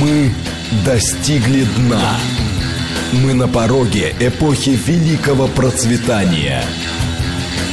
[0.00, 0.30] Мы
[0.84, 2.18] достигли дна.
[3.24, 6.62] Мы на пороге эпохи великого процветания.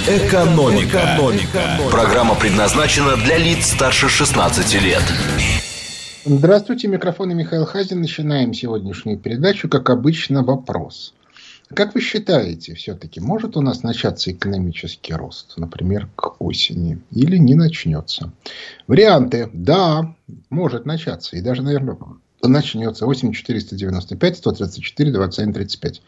[0.08, 1.16] Экономика.
[1.16, 1.80] Экономика.
[1.92, 5.02] Программа предназначена для лиц старше 16 лет.
[6.24, 8.00] Здравствуйте, микрофон Михаил Хазин.
[8.02, 9.68] Начинаем сегодняшнюю передачу.
[9.68, 11.14] Как обычно, вопрос.
[11.76, 17.56] Как вы считаете, все-таки может у нас начаться экономический рост, например, к осени, или не
[17.56, 18.32] начнется?
[18.88, 19.50] Варианты.
[19.54, 20.16] Да,
[20.50, 21.36] может начаться.
[21.36, 21.98] И даже, наверное,
[22.44, 26.02] начнется 8495 134 27 35.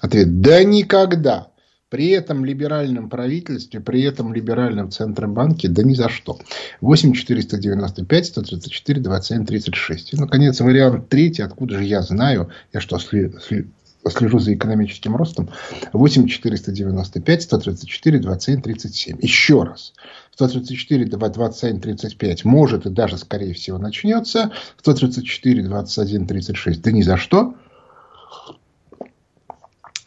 [0.00, 0.40] Ответ.
[0.40, 1.48] Да никогда.
[1.90, 6.40] При этом либеральном правительстве, при этом либеральном Центробанке, да ни за что.
[6.80, 10.14] 8 495 134 27 36.
[10.14, 11.42] И, наконец, вариант третий.
[11.42, 12.50] Откуда же я знаю?
[12.72, 13.68] Я что, сли, сли,
[14.10, 15.48] слежу за экономическим ростом.
[15.92, 19.18] 8 495 134 27 37.
[19.20, 19.92] Еще раз.
[20.32, 24.52] 134 27 35 может и даже скорее всего начнется.
[24.80, 27.54] 134 21 36 да ни за что.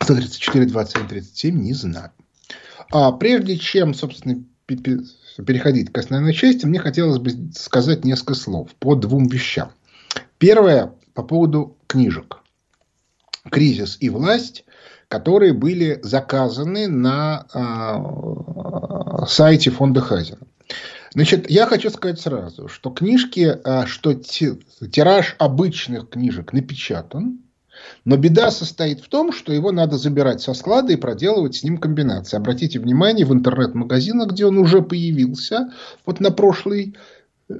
[0.01, 2.11] 134 27 37 не знаю.
[2.91, 8.95] А прежде чем, собственно, переходить к основной части, мне хотелось бы сказать несколько слов по
[8.95, 9.71] двум вещам.
[10.37, 12.37] Первое по поводу книжек
[13.47, 14.65] кризис и власть,
[15.07, 20.39] которые были заказаны на э, сайте фонда Хазина.
[21.13, 27.39] Значит, я хочу сказать сразу, что книжки, э, что тираж обычных книжек напечатан,
[28.05, 31.77] но беда состоит в том, что его надо забирать со склада и проделывать с ним
[31.77, 32.37] комбинации.
[32.37, 35.71] Обратите внимание, в интернет-магазинах, где он уже появился,
[36.05, 36.95] вот на прошлой
[37.49, 37.55] э,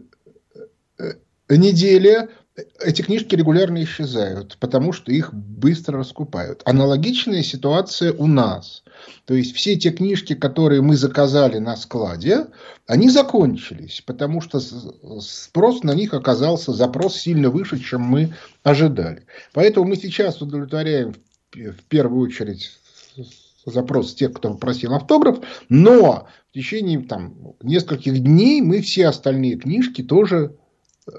[0.99, 2.29] э, неделе
[2.79, 6.61] эти книжки регулярно исчезают, потому что их быстро раскупают.
[6.65, 8.83] Аналогичная ситуация у нас.
[9.25, 12.47] То есть все те книжки, которые мы заказали на складе,
[12.87, 19.25] они закончились, потому что спрос на них оказался, запрос сильно выше, чем мы ожидали.
[19.53, 21.13] Поэтому мы сейчас удовлетворяем
[21.53, 22.71] в первую очередь
[23.65, 30.01] запрос тех, кто попросил автограф, но в течение там, нескольких дней мы все остальные книжки
[30.01, 30.55] тоже
[31.05, 31.11] э,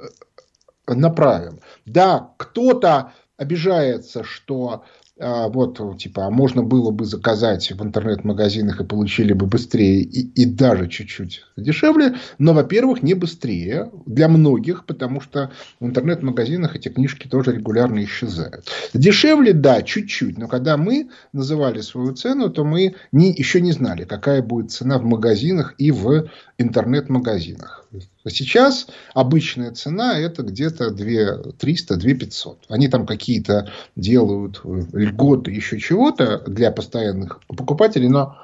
[0.94, 1.60] направим.
[1.86, 4.84] Да, кто-то обижается, что
[5.20, 10.44] а, вот, типа, можно было бы заказать в интернет-магазинах и получили бы быстрее и, и
[10.44, 15.50] даже чуть-чуть дешевле, но, во-первых, не быстрее для многих, потому что
[15.80, 18.68] в интернет-магазинах эти книжки тоже регулярно исчезают.
[18.94, 24.04] Дешевле, да, чуть-чуть, но когда мы называли свою цену, то мы не, еще не знали,
[24.04, 26.28] какая будет цена в магазинах и в
[26.58, 27.86] интернет-магазинах.
[28.26, 32.64] Сейчас обычная цена это где-то 2 300, 2 500.
[32.68, 38.36] Они там какие-то делают э, льготы, еще чего-то для постоянных покупателей, но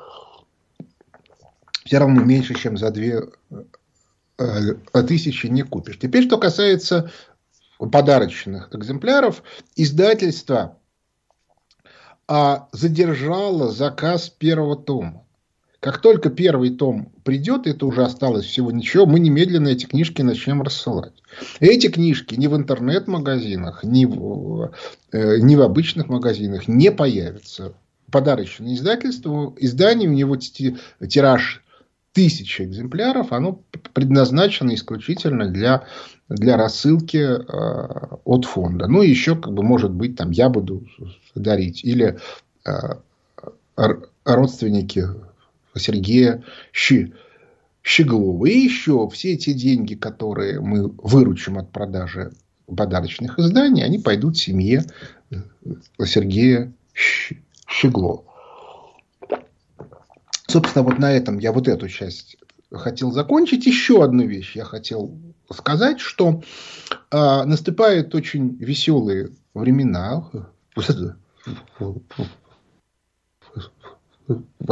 [1.84, 3.04] все равно меньше, чем за 2
[4.38, 4.74] э,
[5.06, 5.98] тысячи не купишь.
[5.98, 7.10] Теперь, что касается
[7.78, 9.42] подарочных экземпляров,
[9.74, 10.78] издательство
[12.26, 15.23] а, задержало заказ первого тома.
[15.84, 20.62] Как только первый том придет, это уже осталось всего ничего, мы немедленно эти книжки начнем
[20.62, 21.12] рассылать.
[21.60, 24.72] Эти книжки ни в интернет-магазинах, ни в,
[25.12, 27.74] э, ни в обычных магазинах не появятся.
[28.10, 31.62] Подарочное издательство, издание, у него тираж
[32.14, 33.60] тысячи экземпляров, оно
[33.92, 35.84] предназначено исключительно для,
[36.30, 38.86] для рассылки э, от фонда.
[38.86, 40.86] Ну, еще, как бы, может быть, там я буду
[41.34, 41.84] дарить.
[41.84, 42.18] Или
[42.64, 43.90] э,
[44.24, 45.08] родственники
[45.76, 46.42] Сергея
[46.72, 47.12] Щи,
[47.82, 48.46] Щеглова.
[48.46, 52.32] И еще все эти деньги, которые мы выручим от продажи
[52.66, 54.84] подарочных изданий, они пойдут семье
[55.30, 55.36] э,
[56.04, 56.72] Сергея
[57.66, 58.24] Щеглова.
[60.46, 62.36] Собственно, вот на этом я вот эту часть
[62.72, 63.66] хотел закончить.
[63.66, 65.18] Еще одну вещь я хотел
[65.50, 66.42] сказать, что
[67.10, 70.30] э, наступают очень веселые времена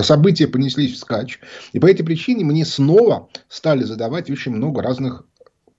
[0.00, 1.40] события понеслись вскачь.
[1.72, 5.24] И по этой причине мне снова стали задавать очень много разных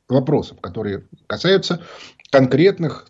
[0.08, 1.82] вопросов, которые касаются
[2.32, 3.08] конкретных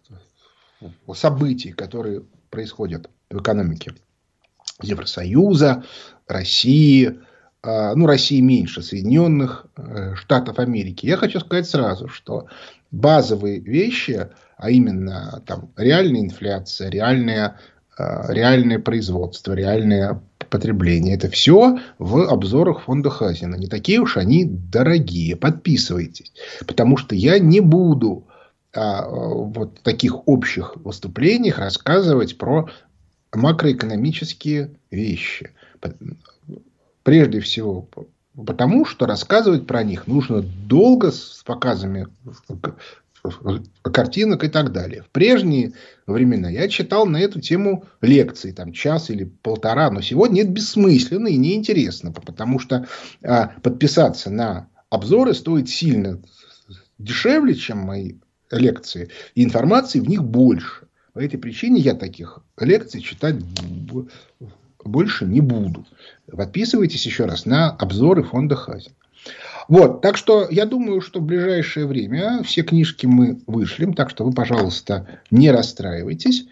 [1.14, 3.94] событий, которые происходят в экономике
[4.82, 5.84] Евросоюза,
[6.28, 7.20] России,
[7.62, 11.06] а, ну, России меньше, Соединенных э, Штатов Америки.
[11.06, 12.48] Я хочу сказать сразу, что
[12.92, 17.58] базовые вещи, а именно там реальная инфляция, реальное,
[17.98, 20.22] а, реальное производство, реальное
[20.54, 21.16] потребления.
[21.16, 23.56] Это все в обзорах фонда Хазина.
[23.56, 25.36] Не такие уж они дорогие.
[25.36, 26.32] Подписывайтесь.
[26.68, 28.28] Потому что я не буду
[28.72, 32.70] а, вот таких общих выступлениях рассказывать про
[33.34, 35.50] макроэкономические вещи.
[37.02, 37.88] Прежде всего,
[38.36, 42.08] потому что рассказывать про них нужно долго с показами
[43.82, 45.04] картинок и так далее.
[45.04, 45.74] В прежние
[46.08, 51.28] времена я читал на эту тему лекции, там час или полтора, но сегодня это бессмысленно
[51.28, 52.86] и неинтересно, потому что
[53.24, 56.22] а, подписаться на обзоры стоит сильно
[56.98, 58.14] дешевле, чем мои
[58.52, 60.88] лекции, и информации в них больше.
[61.14, 63.36] По этой причине я таких лекций читать
[64.84, 65.86] больше не буду.
[66.30, 68.94] Подписывайтесь еще раз на обзоры фонда Хазин.
[69.68, 74.26] Вот, так что я думаю, что в ближайшее время все книжки мы вышлем, так что
[74.26, 76.48] вы, пожалуйста, не расстраивайтесь.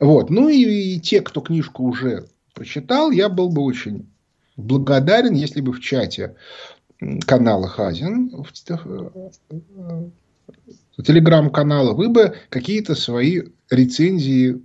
[0.00, 4.06] Вот, ну и, и те, кто книжку уже прочитал, я был бы очень
[4.56, 6.36] благодарен, если бы в чате
[7.26, 8.32] канала Хазин,
[11.04, 14.62] телеграм-канала, вы бы какие-то свои рецензии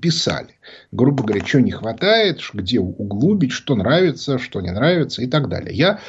[0.00, 0.58] писали.
[0.92, 5.74] Грубо говоря, что не хватает, где углубить, что нравится, что не нравится и так далее.
[5.74, 6.00] Я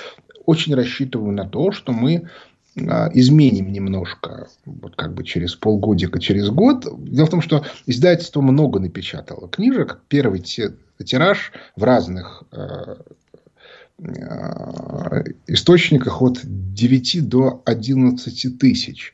[0.49, 2.27] очень рассчитываю на то, что мы
[2.75, 6.87] а, изменим немножко, вот как бы через полгодика, через год.
[7.03, 9.99] Дело в том, что издательство много напечатало книжек.
[10.07, 12.97] Первый тираж в разных а,
[13.99, 19.13] а, источниках от 9 до 11 тысяч.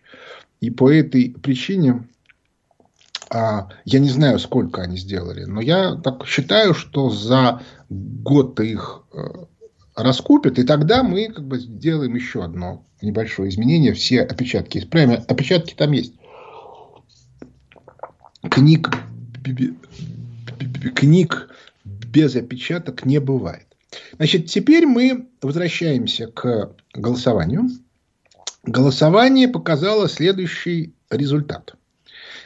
[0.61, 2.07] И по этой причине
[3.33, 9.03] я не знаю, сколько они сделали, но я так считаю, что за год их
[9.95, 15.24] раскупят, и тогда мы как бы сделаем еще одно небольшое изменение, все опечатки исправим.
[15.27, 16.13] Опечатки там есть.
[18.50, 18.89] Книг,
[20.95, 21.50] книг
[21.83, 23.65] без опечаток не бывает.
[24.18, 27.69] Значит, теперь мы возвращаемся к голосованию.
[28.63, 31.75] Голосование показало следующий результат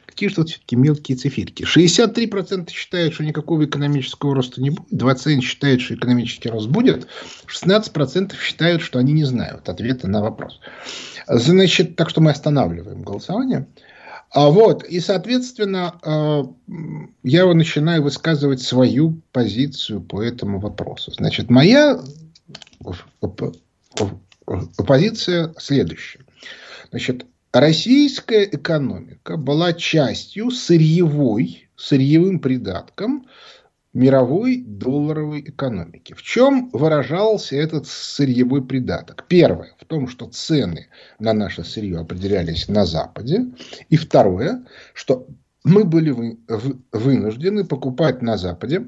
[0.10, 1.64] какие же тут все-таки мелкие циферки.
[1.64, 4.92] 63% считают, что никакого экономического роста не будет.
[4.92, 7.08] 20% считают, что экономический рост будет.
[7.48, 10.60] 16% считают, что они не знают ответа на вопрос.
[11.28, 13.68] Значит, так что мы останавливаем голосование.
[14.32, 16.44] А вот, и, соответственно, э,
[17.24, 21.12] я начинаю высказывать свою позицию по этому вопросу.
[21.12, 22.00] Значит, моя
[24.86, 26.20] позиция следующая.
[26.92, 33.28] Значит, российская экономика была частью сырьевой, сырьевым придатком
[33.94, 36.14] мировой долларовой экономики.
[36.14, 39.26] В чем выражался этот сырьевой придаток?
[39.28, 43.48] Первое, в том, что цены на наше сырье определялись на Западе.
[43.90, 45.28] И второе, что
[45.64, 46.38] мы были
[46.92, 48.88] вынуждены покупать на Западе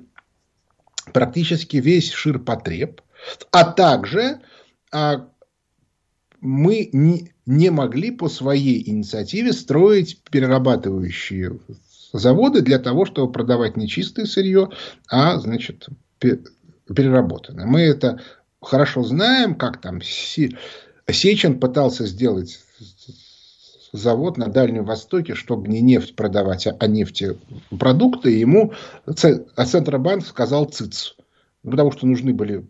[1.13, 3.02] практически весь ширпотреб,
[3.52, 4.40] а также
[4.92, 5.28] а,
[6.42, 11.60] мы не, не могли по своей инициативе строить перерабатывающие
[12.12, 14.70] заводы для того, чтобы продавать не чистое сырье,
[15.08, 15.88] а, значит,
[16.20, 17.66] переработанное.
[17.66, 18.20] Мы это
[18.62, 22.60] хорошо знаем, как там Сечин пытался сделать
[23.94, 28.32] завод на Дальнем Востоке, чтобы не нефть продавать, а нефтепродукты.
[28.32, 28.74] Ему
[29.06, 31.16] а Центробанк сказал ЦИЦ.
[31.64, 32.66] Потому что нужны были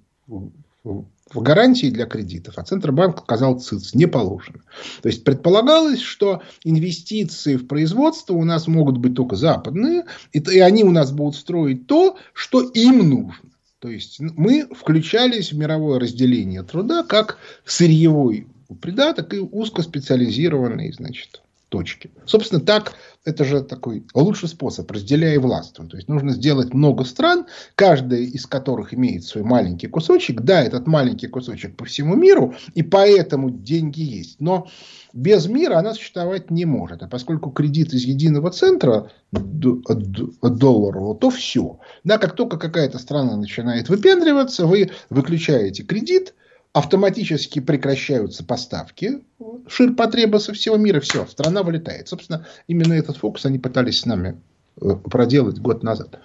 [1.33, 4.61] в гарантии для кредитов, а Центробанк сказал ЦИЦ, не положено.
[5.01, 10.59] То есть предполагалось, что инвестиции в производство у нас могут быть только западные, и, и
[10.59, 13.49] они у нас будут строить то, что им нужно.
[13.79, 18.47] То есть мы включались в мировое разделение труда как сырьевой
[18.79, 21.41] придаток и узкоспециализированный, значит,
[21.71, 22.12] точки.
[22.25, 22.93] Собственно, так
[23.24, 25.88] это же такой лучший способ, разделяя властвуй.
[25.88, 27.45] То есть нужно сделать много стран,
[27.75, 30.41] каждая из которых имеет свой маленький кусочек.
[30.41, 34.41] Да, этот маленький кусочек по всему миру, и поэтому деньги есть.
[34.41, 34.67] Но
[35.13, 37.03] без мира она существовать не может.
[37.03, 41.79] А поскольку кредит из единого центра долларового, то все.
[42.03, 46.34] Да, как только какая-то страна начинает выпендриваться, вы выключаете кредит,
[46.73, 49.21] автоматически прекращаются поставки
[49.67, 52.07] ширпотреба со всего мира, все, страна вылетает.
[52.07, 54.39] Собственно, именно этот фокус они пытались с нами
[54.81, 56.19] э, проделать год назад.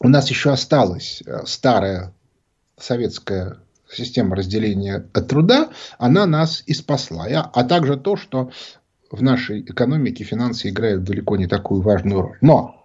[0.00, 2.12] У нас еще осталась э, старая
[2.78, 3.58] советская
[3.88, 7.26] система разделения труда, она нас и спасла.
[7.26, 8.50] А также то, что
[9.10, 12.38] в нашей экономике финансы играют далеко не такую важную роль.
[12.40, 12.75] Но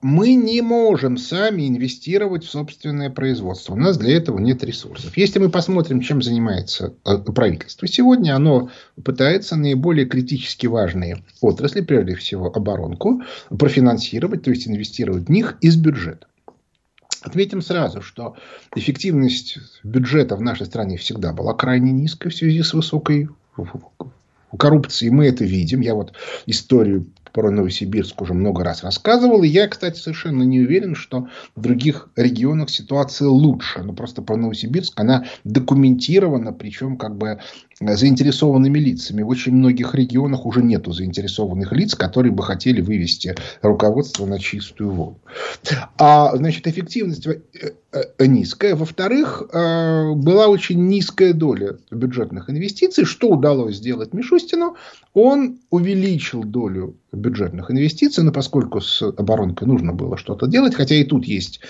[0.00, 3.74] мы не можем сами инвестировать в собственное производство.
[3.74, 5.16] У нас для этого нет ресурсов.
[5.16, 8.70] Если мы посмотрим, чем занимается э, правительство сегодня, оно
[9.04, 15.76] пытается наиболее критически важные отрасли, прежде всего оборонку, профинансировать, то есть инвестировать в них из
[15.76, 16.26] бюджета.
[17.20, 18.36] Отметим сразу, что
[18.74, 23.28] эффективность бюджета в нашей стране всегда была крайне низкой в связи с высокой
[24.58, 25.10] коррупцией.
[25.10, 25.80] Мы это видим.
[25.80, 26.14] Я вот
[26.46, 29.42] историю про Новосибирск уже много раз рассказывал.
[29.42, 33.82] И я, кстати, совершенно не уверен, что в других регионах ситуация лучше.
[33.82, 37.38] Но просто про Новосибирск она документирована, причем как бы
[37.80, 39.22] заинтересованными лицами.
[39.22, 44.90] В очень многих регионах уже нету заинтересованных лиц, которые бы хотели вывести руководство на чистую
[44.90, 45.18] воду.
[45.96, 47.40] А, значит, эффективность э,
[47.92, 48.76] э, низкая.
[48.76, 53.04] Во-вторых, э, была очень низкая доля бюджетных инвестиций.
[53.04, 54.76] Что удалось сделать Мишустину?
[55.12, 61.04] Он увеличил долю бюджетных инвестиций, но поскольку с оборонкой нужно было что-то делать, хотя и
[61.04, 61.60] тут есть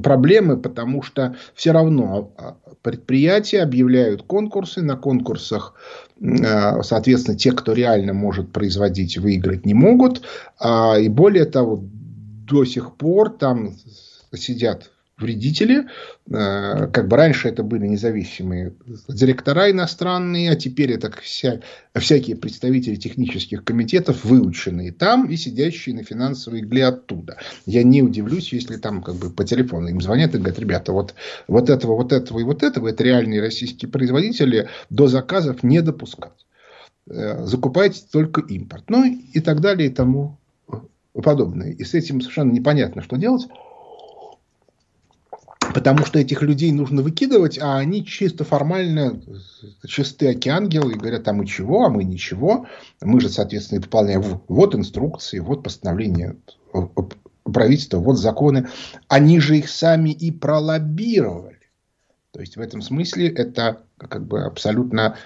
[0.00, 5.74] проблемы, потому что все равно а, предприятия объявляют конкурсы, на конкурсах,
[6.20, 10.22] а, соответственно, те, кто реально может производить, выиграть не могут,
[10.58, 11.82] а, и более того,
[12.48, 13.74] до сих пор там
[14.34, 14.91] сидят
[15.22, 15.86] вредители.
[16.30, 18.74] Э, как бы раньше это были независимые
[19.08, 21.60] директора иностранные, а теперь это вся,
[21.98, 27.38] всякие представители технических комитетов, выученные там и сидящие на финансовой игле оттуда.
[27.64, 31.14] Я не удивлюсь, если там как бы по телефону им звонят и говорят, ребята, вот,
[31.48, 36.46] вот этого, вот этого и вот этого, это реальные российские производители, до заказов не допускать.
[37.08, 38.84] Э, закупайте только импорт.
[38.88, 40.38] Ну и так далее и тому
[41.12, 41.72] подобное.
[41.72, 43.46] И с этим совершенно непонятно, что делать.
[45.74, 49.20] Потому что этих людей нужно выкидывать, а они чисто формально
[49.86, 52.66] чистые океангелы и говорят, а мы чего, а мы ничего.
[53.00, 56.36] Мы же, соответственно, выполняем вот инструкции, вот постановление
[57.44, 58.68] правительства, вот законы.
[59.08, 61.58] Они же их сами и пролоббировали.
[62.32, 65.16] То есть в этом смысле это как бы абсолютно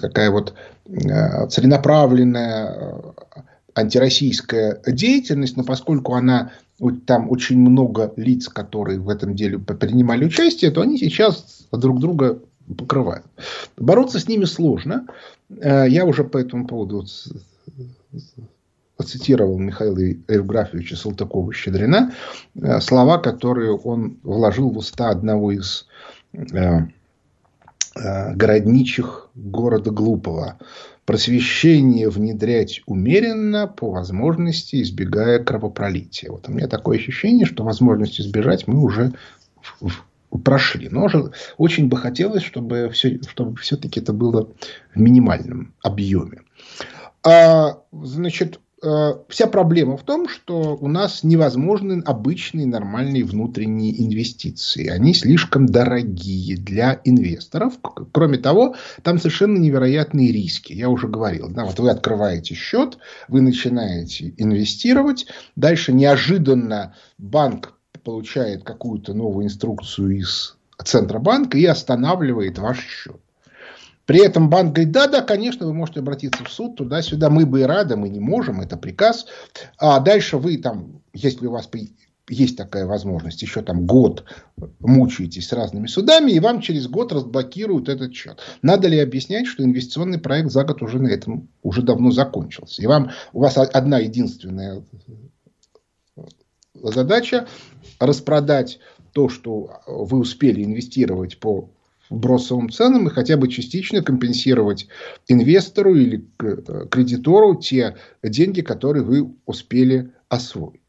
[0.00, 0.54] какая вот
[0.86, 3.12] э, целенаправленная э,
[3.74, 6.52] антироссийская деятельность, но поскольку она
[7.06, 12.40] там очень много лиц, которые в этом деле принимали участие, то они сейчас друг друга
[12.76, 13.24] покрывают.
[13.76, 15.06] Бороться с ними сложно.
[15.60, 17.04] Э, я уже по этому поводу
[19.04, 22.12] цитировал Михаила Евграфовича Салтыкова-Щедрина
[22.54, 25.86] э, слова, которые он вложил в уста одного из
[26.32, 26.86] э,
[27.94, 30.58] городничих города Глупого
[31.04, 36.30] просвещение внедрять умеренно, по возможности избегая кровопролития.
[36.30, 39.12] Вот у меня такое ощущение, что возможность избежать мы уже
[40.44, 40.88] прошли.
[40.88, 44.48] Но уже очень бы хотелось, чтобы, все, чтобы все-таки это было
[44.94, 46.42] в минимальном объеме.
[47.24, 48.71] А, значит, Э,
[49.28, 54.88] вся проблема в том, что у нас невозможны обычные нормальные внутренние инвестиции.
[54.88, 57.74] Они слишком дорогие для инвесторов.
[58.10, 60.72] Кроме того, там совершенно невероятные риски.
[60.72, 61.48] Я уже говорил.
[61.48, 62.98] Да, вот вы открываете счет,
[63.28, 65.26] вы начинаете инвестировать.
[65.54, 73.21] Дальше неожиданно банк получает какую-то новую инструкцию из Центробанка и останавливает ваш счет.
[74.06, 77.60] При этом банк говорит, да, да, конечно, вы можете обратиться в суд, туда-сюда, мы бы
[77.60, 79.26] и рады, мы не можем, это приказ.
[79.78, 81.68] А дальше вы там, если у вас
[82.28, 84.24] есть такая возможность, еще там год
[84.80, 88.40] мучаетесь с разными судами, и вам через год разблокируют этот счет.
[88.62, 92.82] Надо ли объяснять, что инвестиционный проект за год уже на этом уже давно закончился?
[92.82, 94.82] И вам, у вас одна единственная
[96.74, 97.46] задача
[97.98, 98.78] распродать
[99.12, 101.70] то, что вы успели инвестировать по
[102.12, 104.88] бросовым ценам и хотя бы частично компенсировать
[105.28, 110.80] инвестору или э, кредитору те деньги, которые вы успели освоить.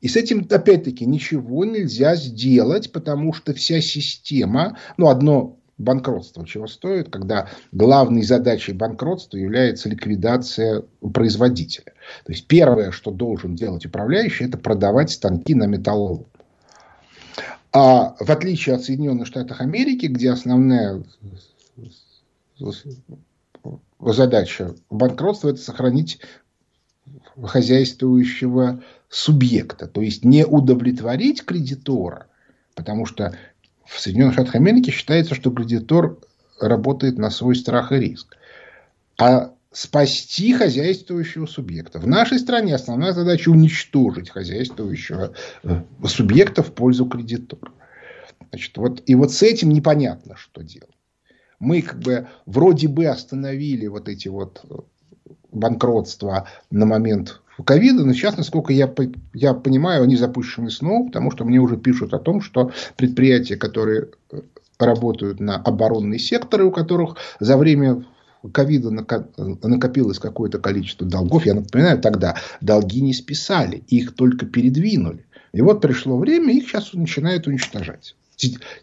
[0.00, 6.66] И с этим, опять-таки, ничего нельзя сделать, потому что вся система, ну, одно банкротство чего
[6.66, 11.92] стоит, когда главной задачей банкротства является ликвидация производителя.
[12.24, 16.26] То есть, первое, что должен делать управляющий, это продавать станки на металлолом.
[17.72, 21.02] А в отличие от Соединенных Штатов Америки, где основная
[24.00, 26.20] задача банкротства– это сохранить
[27.42, 32.26] хозяйствующего субъекта, то есть не удовлетворить кредитора,
[32.74, 33.36] потому что
[33.84, 36.18] в Соединенных Штатах Америки считается, что кредитор
[36.60, 38.36] работает на свой страх и риск,
[39.18, 41.98] а спасти хозяйствующего субъекта.
[41.98, 47.72] В нашей стране основная задача уничтожить хозяйствующего э, субъекта в пользу кредитора.
[48.50, 50.96] Значит, вот, и вот с этим непонятно, что делать.
[51.58, 54.74] Мы как бы вроде бы остановили вот эти вот э,
[55.52, 58.92] банкротства на момент ковида, но сейчас, насколько я,
[59.34, 64.08] я понимаю, они запущены снова, потому что мне уже пишут о том, что предприятия, которые
[64.30, 64.40] э,
[64.78, 68.06] работают на оборонный сектор, у которых за время
[68.52, 71.46] ковида накопилось какое-то количество долгов.
[71.46, 75.26] Я напоминаю, тогда долги не списали, их только передвинули.
[75.52, 78.14] И вот пришло время, их сейчас начинают уничтожать.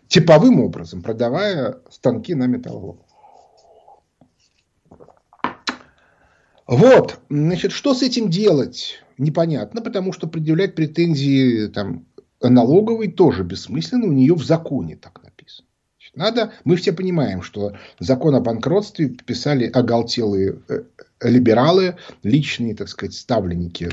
[0.07, 2.99] Типовым образом, продавая станки на металлолом.
[6.67, 12.05] Вот, значит, что с этим делать, непонятно, потому что предъявлять претензии там,
[12.41, 15.34] налоговой тоже бессмысленно, у нее в законе так написано.
[16.15, 20.81] Надо, мы все понимаем, что закон о банкротстве писали оголтелые э,
[21.21, 23.89] либералы, личные, так сказать, ставленники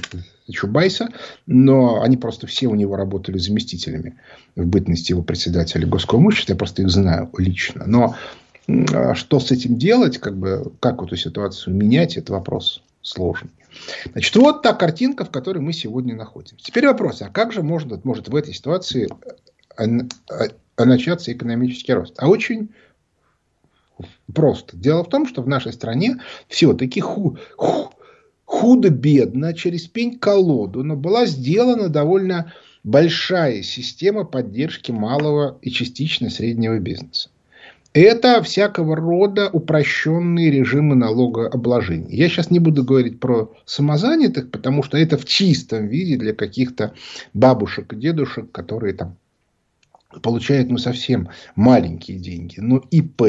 [0.50, 1.08] Чубайса,
[1.46, 4.18] но они просто все у него работали заместителями
[4.54, 7.84] в бытности его председателя Госкомыщества, я просто их знаю лично.
[7.86, 8.16] Но
[8.92, 13.50] а что с этим делать, как, бы, как эту ситуацию менять, это вопрос сложный.
[14.12, 16.64] Значит, вот та картинка, в которой мы сегодня находимся.
[16.64, 19.08] Теперь вопрос, а как же может, может в этой ситуации
[19.78, 22.14] э, э, начаться экономический рост?
[22.18, 22.70] А очень
[24.32, 24.76] просто.
[24.76, 26.16] Дело в том, что в нашей стране
[26.48, 27.90] все-таки ху, ху,
[28.44, 32.52] худо-бедно, через пень-колоду, но была сделана довольно
[32.84, 37.28] большая система поддержки малого и частично среднего бизнеса.
[37.94, 42.16] Это всякого рода упрощенные режимы налогообложения.
[42.16, 46.94] Я сейчас не буду говорить про самозанятых, потому что это в чистом виде для каких-то
[47.34, 49.18] бабушек и дедушек, которые там
[50.20, 52.60] получают ну, совсем маленькие деньги.
[52.60, 53.22] Но ИП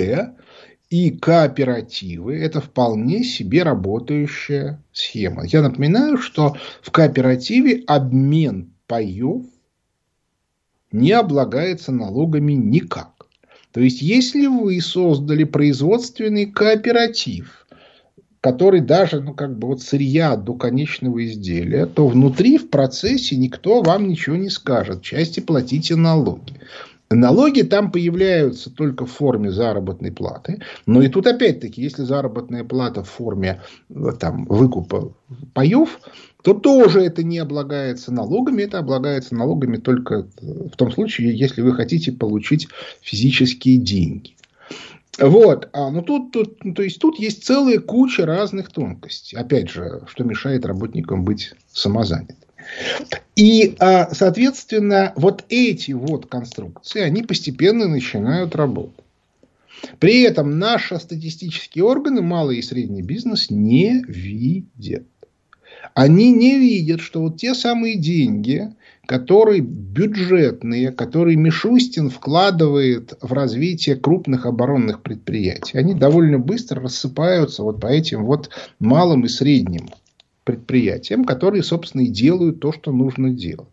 [0.89, 5.45] и кооперативы– это вполне себе работающая схема.
[5.45, 9.45] Я напоминаю, что в кооперативе обмен паев
[10.91, 13.27] не облагается налогами никак.
[13.71, 17.62] То есть, если вы создали производственный кооператив,
[18.43, 23.81] который даже, ну, как бы вот сырья до конечного изделия, то внутри в процессе никто
[23.81, 25.01] вам ничего не скажет.
[25.01, 26.59] Части платите налоги.
[27.09, 30.59] Налоги там появляются только в форме заработной платы.
[30.85, 33.61] Но и тут опять-таки, если заработная плата в форме
[34.19, 35.13] там, выкупа
[35.53, 36.01] паев,
[36.43, 38.63] то тоже это не облагается налогами.
[38.63, 42.67] Это облагается налогами только в том случае, если вы хотите получить
[43.01, 44.35] физические деньги.
[45.19, 49.37] Вот, а, ну тут, тут, ну, то есть тут есть целая куча разных тонкостей.
[49.37, 52.39] Опять же, что мешает работникам быть самозанятыми.
[53.35, 59.05] И, а, соответственно, вот эти вот конструкции, они постепенно начинают работать.
[59.99, 65.05] При этом наши статистические органы, малый и средний бизнес, не видят.
[65.93, 68.73] Они не видят, что вот те самые деньги,
[69.05, 77.81] которые бюджетные, которые Мишустин вкладывает в развитие крупных оборонных предприятий, они довольно быстро рассыпаются вот
[77.81, 79.89] по этим вот малым и средним
[80.45, 83.67] предприятиям, которые, собственно, и делают то, что нужно делать.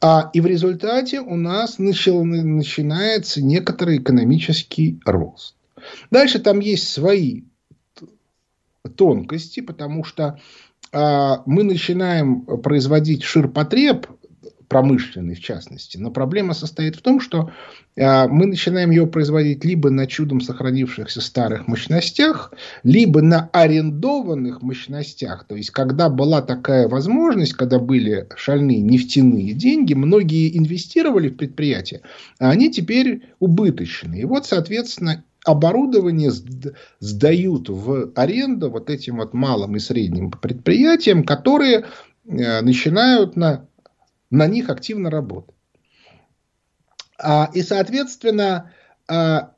[0.00, 5.56] А, и в результате у нас начал, начинается некоторый экономический рост.
[6.10, 7.42] Дальше там есть свои
[8.96, 10.38] тонкости, потому что
[10.92, 14.06] а, мы начинаем производить ширпотреб
[14.68, 15.96] промышленный в частности.
[15.96, 17.50] Но проблема состоит в том, что
[17.98, 22.52] а, мы начинаем его производить либо на чудом сохранившихся старых мощностях,
[22.82, 25.46] либо на арендованных мощностях.
[25.48, 32.02] То есть, когда была такая возможность, когда были шальные нефтяные деньги, многие инвестировали в предприятия,
[32.38, 34.22] а они теперь убыточные.
[34.22, 36.30] И вот, соответственно, оборудование
[37.00, 41.86] сдают в аренду вот этим вот малым и средним предприятиям, которые
[42.26, 43.66] э, начинают на
[44.30, 45.54] на них активно работать.
[47.18, 48.72] А, и, соответственно,
[49.08, 49.52] а,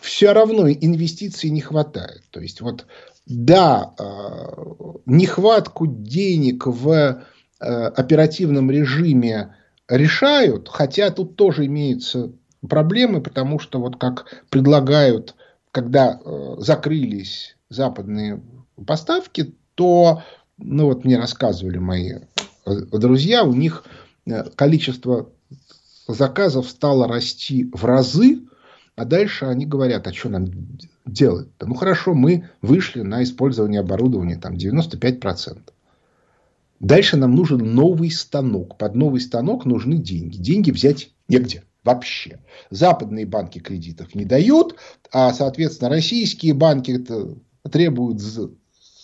[0.00, 2.22] все равно инвестиций не хватает.
[2.30, 2.86] То есть, вот,
[3.26, 7.24] да, а, нехватку денег в
[7.60, 9.56] оперативном режиме
[9.88, 12.30] решают, хотя тут тоже имеются
[12.68, 15.34] проблемы, потому что вот как предлагают,
[15.72, 16.20] когда
[16.58, 18.40] закрылись западные
[18.86, 20.22] поставки, то,
[20.56, 22.20] ну вот мне рассказывали мои
[22.92, 23.84] друзья, у них
[24.26, 25.30] э, количество
[26.06, 28.40] заказов стало расти в разы,
[28.96, 30.46] а дальше они говорят, а что нам
[31.06, 31.66] делать-то?
[31.66, 35.58] Ну, хорошо, мы вышли на использование оборудования там 95%.
[36.80, 38.76] Дальше нам нужен новый станок.
[38.76, 40.36] Под новый станок нужны деньги.
[40.36, 42.40] Деньги взять негде вообще.
[42.70, 44.76] Западные банки кредитов не дают,
[45.12, 47.04] а, соответственно, российские банки
[47.70, 48.20] требуют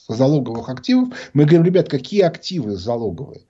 [0.08, 1.14] залоговых активов.
[1.32, 3.42] Мы говорим, ребят, какие активы залоговые?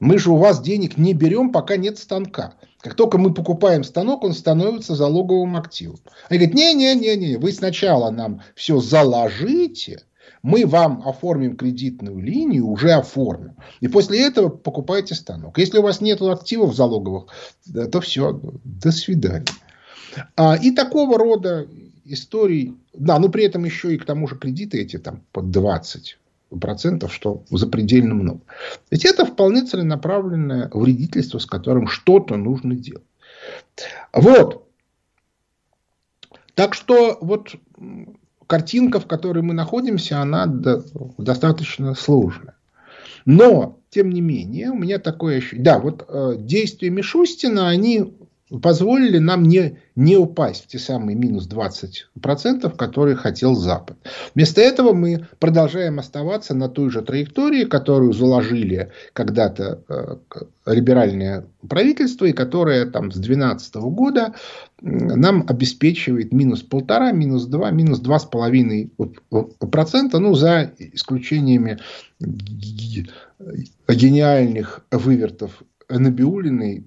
[0.00, 2.54] Мы же у вас денег не берем, пока нет станка.
[2.80, 5.98] Как только мы покупаем станок, он становится залоговым активом.
[6.28, 10.02] Они говорят, не-не-не, вы сначала нам все заложите,
[10.42, 13.56] мы вам оформим кредитную линию, уже оформим.
[13.80, 15.58] И после этого покупайте станок.
[15.58, 17.26] Если у вас нет активов залоговых,
[17.90, 19.46] то все, до свидания.
[20.36, 21.66] А, и такого рода
[22.04, 26.18] историй, да, но при этом еще и к тому же кредиты эти там под 20
[26.60, 28.40] процентов, что запредельно много.
[28.90, 33.04] Ведь это вполне целенаправленное вредительство, с которым что-то нужно делать.
[34.12, 34.66] Вот.
[36.54, 37.54] Так что вот
[38.46, 42.56] картинка, в которой мы находимся, она достаточно сложная.
[43.24, 45.64] Но, тем не менее, у меня такое ощущение.
[45.64, 48.14] Да, вот э, действия Мишустина, они
[48.62, 53.96] позволили нам не, не упасть в те самые минус 20%, которые хотел Запад.
[54.34, 60.16] Вместо этого мы продолжаем оставаться на той же траектории, которую заложили когда-то э,
[60.66, 64.34] либеральное правительство, и которая там с 2012 года
[64.80, 68.90] нам обеспечивает минус полтора, минус два, минус два с половиной
[69.70, 71.78] процента, ну, за исключениями
[73.88, 76.84] гениальных вывертов Набиулиной,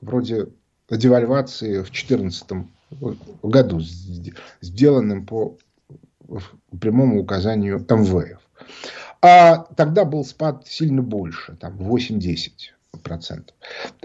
[0.00, 0.48] вроде
[0.90, 2.50] девальвации в 2014
[3.42, 3.80] году,
[4.60, 5.56] сделанным по
[6.80, 8.40] прямому указанию МВФ.
[9.22, 12.50] А тогда был спад сильно больше, там 8-10
[13.02, 13.56] процентов.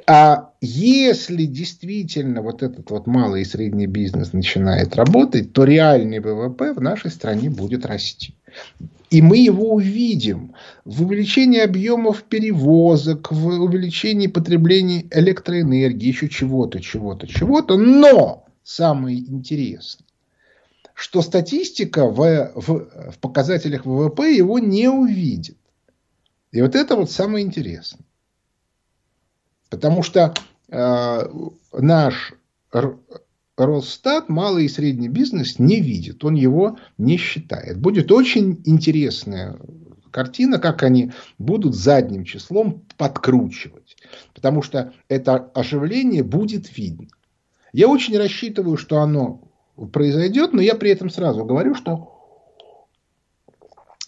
[0.05, 6.73] А если действительно вот этот вот малый и средний бизнес начинает работать, то реальный ВВП
[6.73, 8.35] в нашей стране будет расти.
[9.09, 17.25] И мы его увидим в увеличении объемов перевозок, в увеличении потребления электроэнергии, еще чего-то, чего-то,
[17.25, 17.77] чего-то.
[17.77, 20.05] Но самое интересное,
[20.93, 25.57] что статистика в, в, в показателях ВВП его не увидит.
[26.51, 28.01] И вот это вот самое интересное.
[29.69, 30.33] Потому что
[30.69, 31.29] э,
[31.73, 32.33] наш
[33.57, 37.79] Росстат малый и средний бизнес не видит, он его не считает.
[37.79, 39.57] Будет очень интересная
[40.11, 43.97] картина, как они будут задним числом подкручивать.
[44.35, 47.07] Потому что это оживление будет видно.
[47.73, 49.41] Я очень рассчитываю, что оно
[49.91, 52.13] произойдет, но я при этом сразу говорю, что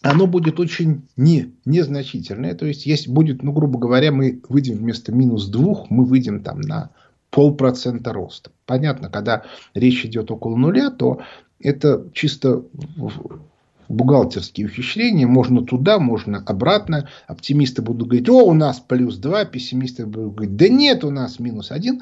[0.01, 2.53] оно будет очень не, незначительное.
[2.53, 6.61] То есть, если будет, ну, грубо говоря, мы выйдем вместо минус двух, мы выйдем там
[6.61, 6.91] на
[7.29, 8.51] полпроцента роста.
[8.65, 11.21] Понятно, когда речь идет около нуля, то
[11.59, 12.63] это чисто
[13.89, 15.27] бухгалтерские ухищрения.
[15.27, 17.09] Можно туда, можно обратно.
[17.27, 21.39] Оптимисты будут говорить, о, у нас плюс 2, пессимисты будут говорить, да нет, у нас
[21.39, 22.01] минус 1.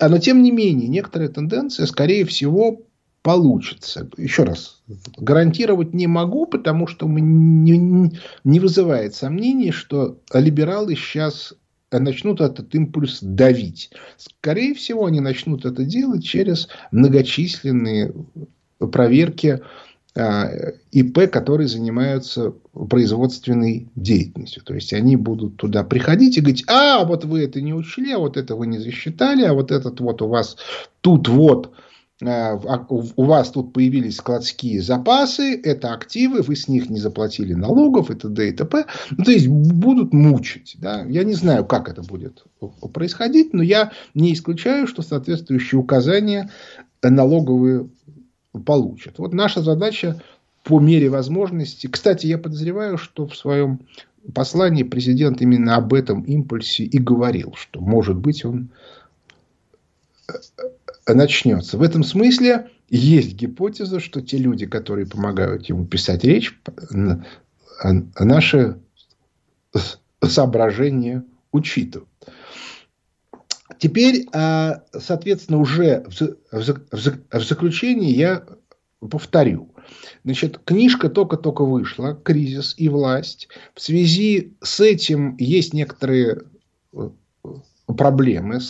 [0.00, 2.80] А, но тем не менее, некоторая тенденция, скорее всего,
[3.22, 4.08] получится.
[4.16, 4.82] Еще раз,
[5.18, 8.12] гарантировать не могу, потому что не,
[8.44, 11.54] не вызывает сомнений, что либералы сейчас
[11.92, 13.90] начнут этот импульс давить.
[14.16, 18.12] Скорее всего, они начнут это делать через многочисленные
[18.78, 19.60] проверки
[20.14, 20.50] а,
[20.92, 22.52] ИП, которые занимаются
[22.88, 24.62] производственной деятельностью.
[24.62, 28.18] То есть они будут туда приходить и говорить, а вот вы это не учли, а
[28.18, 30.56] вот это вы не засчитали, а вот этот вот у вас
[31.00, 31.85] тут вот а
[32.22, 38.14] у вас тут появились складские запасы, это активы, вы с них не заплатили налогов, и
[38.14, 38.48] т.д.
[38.48, 38.86] и т.п.
[39.10, 40.76] Ну, то есть, будут мучить.
[40.78, 41.04] Да?
[41.04, 42.44] Я не знаю, как это будет
[42.94, 46.50] происходить, но я не исключаю, что соответствующие указания
[47.02, 47.88] налоговые
[48.64, 49.18] получат.
[49.18, 50.20] Вот наша задача
[50.64, 51.86] по мере возможности.
[51.86, 53.80] Кстати, я подозреваю, что в своем
[54.34, 58.70] послании президент именно об этом импульсе и говорил, что, может быть, он
[61.06, 61.78] начнется.
[61.78, 66.58] В этом смысле есть гипотеза, что те люди, которые помогают ему писать речь,
[67.82, 68.78] наши
[70.22, 72.08] соображения учитывают.
[73.78, 76.06] Теперь, а, соответственно, уже
[76.50, 78.46] в заключении я
[79.00, 79.74] повторю.
[80.24, 83.48] Значит, книжка только-только вышла, «Кризис и власть».
[83.74, 86.42] В связи с этим есть некоторые
[86.92, 87.10] э,
[87.86, 88.60] проблемы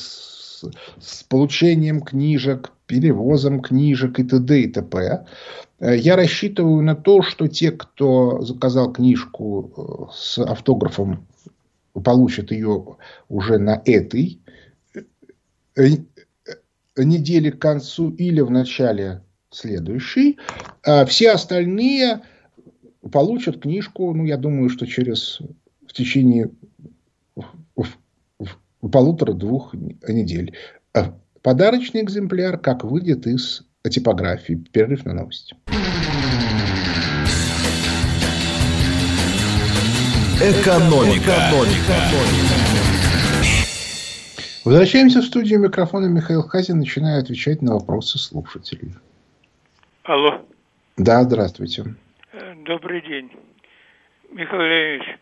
[1.00, 4.60] с получением книжек, перевозом книжек и т.д.
[4.60, 5.26] и т.п.
[5.78, 11.26] Э, я рассчитываю на то, что те, кто заказал книжку э, с автографом,
[11.92, 12.96] получат ее
[13.28, 14.40] уже на этой
[15.76, 15.88] э,
[16.96, 20.38] неделе к концу или в начале следующей.
[20.84, 22.22] А все остальные
[23.12, 25.40] получат книжку, ну, я думаю, что через
[25.86, 26.50] в течение
[28.88, 30.56] полутора-двух недель.
[30.94, 34.54] А подарочный экземпляр, как выйдет из типографии.
[34.72, 35.56] Перерыв на новости.
[40.38, 41.32] Экономика.
[41.32, 42.56] Экономика.
[44.64, 46.06] Возвращаемся в студию микрофона.
[46.06, 48.92] Михаил Хазин начинает отвечать на вопросы слушателей.
[50.02, 50.44] Алло.
[50.96, 51.94] Да, здравствуйте.
[52.32, 53.30] Э, добрый день.
[54.32, 55.18] Михаил Леонидович,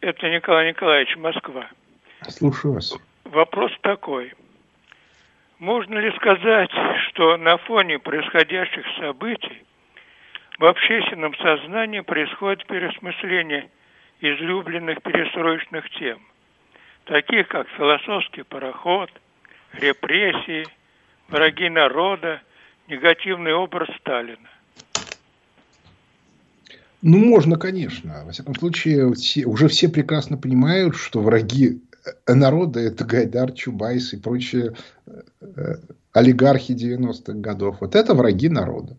[0.00, 1.68] это Николай Николаевич, Москва.
[2.28, 2.96] Слушаю вас.
[3.24, 4.32] Вопрос такой.
[5.58, 6.70] Можно ли сказать,
[7.08, 9.62] что на фоне происходящих событий
[10.58, 13.68] в общественном сознании происходит переосмысление
[14.20, 16.18] излюбленных перестроечных тем,
[17.04, 19.10] таких как философский пароход,
[19.72, 20.66] репрессии,
[21.28, 22.40] враги народа,
[22.88, 24.48] негативный образ Сталина?
[27.02, 28.24] Ну, можно, конечно.
[28.26, 31.80] Во всяком случае, все, уже все прекрасно понимают, что враги
[32.26, 34.74] народа это Гайдар, Чубайс и прочие
[35.06, 35.76] э,
[36.12, 37.78] олигархи 90-х годов.
[37.80, 38.96] Вот это враги народа.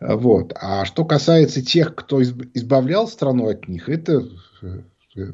[0.00, 0.52] Вот.
[0.60, 4.28] А что касается тех, кто избавлял страну от них, это
[4.62, 4.80] э,
[5.16, 5.32] э,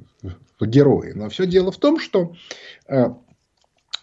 [0.61, 1.13] герои.
[1.13, 2.35] Но все дело в том, что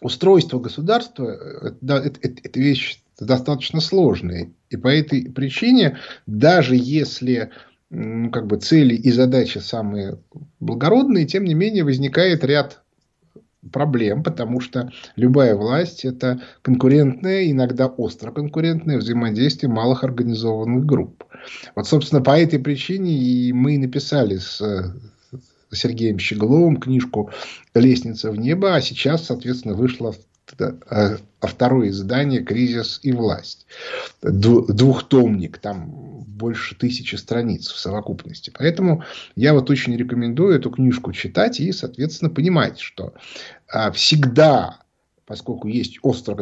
[0.01, 4.51] устройство государства это вещь достаточно сложная.
[4.69, 7.51] И по этой причине, даже если
[7.91, 10.17] ну, как бы цели и задачи самые
[10.61, 12.81] благородные, тем не менее возникает ряд
[13.71, 21.25] проблем, потому что любая власть это конкурентное, иногда остро конкурентное взаимодействие малых организованных групп.
[21.75, 24.95] Вот, собственно, по этой причине и мы написали с
[25.73, 27.29] Сергеем Щегловым книжку
[27.75, 30.13] «Лестница в небо», а сейчас, соответственно, вышла
[30.59, 33.65] а второе издание «Кризис и власть».
[34.21, 38.51] Двухтомник, там больше тысячи страниц в совокупности.
[38.57, 39.03] Поэтому
[39.35, 43.13] я вот очень рекомендую эту книжку читать и, соответственно, понимать, что
[43.67, 44.81] а, всегда,
[45.25, 46.35] поскольку есть остро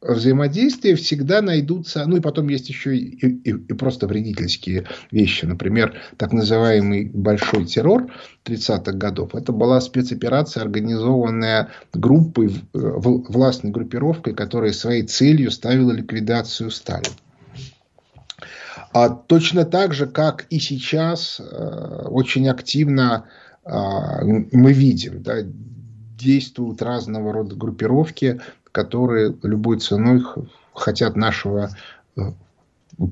[0.00, 5.44] взаимодействия всегда найдутся, ну и потом есть еще и, и, и просто вредительские вещи.
[5.44, 8.12] Например, так называемый большой террор
[8.44, 9.34] 30-х годов.
[9.34, 17.14] Это была спецоперация, организованная группой, властной группировкой, которая своей целью ставила ликвидацию Сталина.
[18.92, 23.24] А точно так же, как и сейчас, э, очень активно
[23.64, 28.40] а, мы видим, да, действуют разного рода группировки,
[28.72, 30.22] которые любой ценой
[30.74, 31.70] хотят нашего
[32.16, 32.20] э,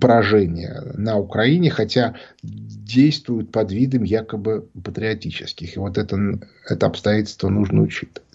[0.01, 5.77] поражения на Украине, хотя действуют под видом якобы патриотических.
[5.77, 6.19] И вот это,
[6.69, 8.29] это обстоятельство нужно учитывать.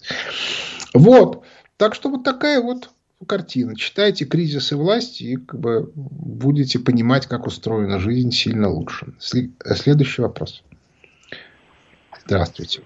[0.94, 1.44] Вот.
[1.78, 2.90] Так что вот такая вот
[3.28, 3.76] картина.
[3.76, 9.14] Читайте «Кризисы власти» и как бы будете понимать, как устроена жизнь сильно лучше.
[9.20, 10.64] Следующий вопрос.
[12.26, 12.82] Здравствуйте.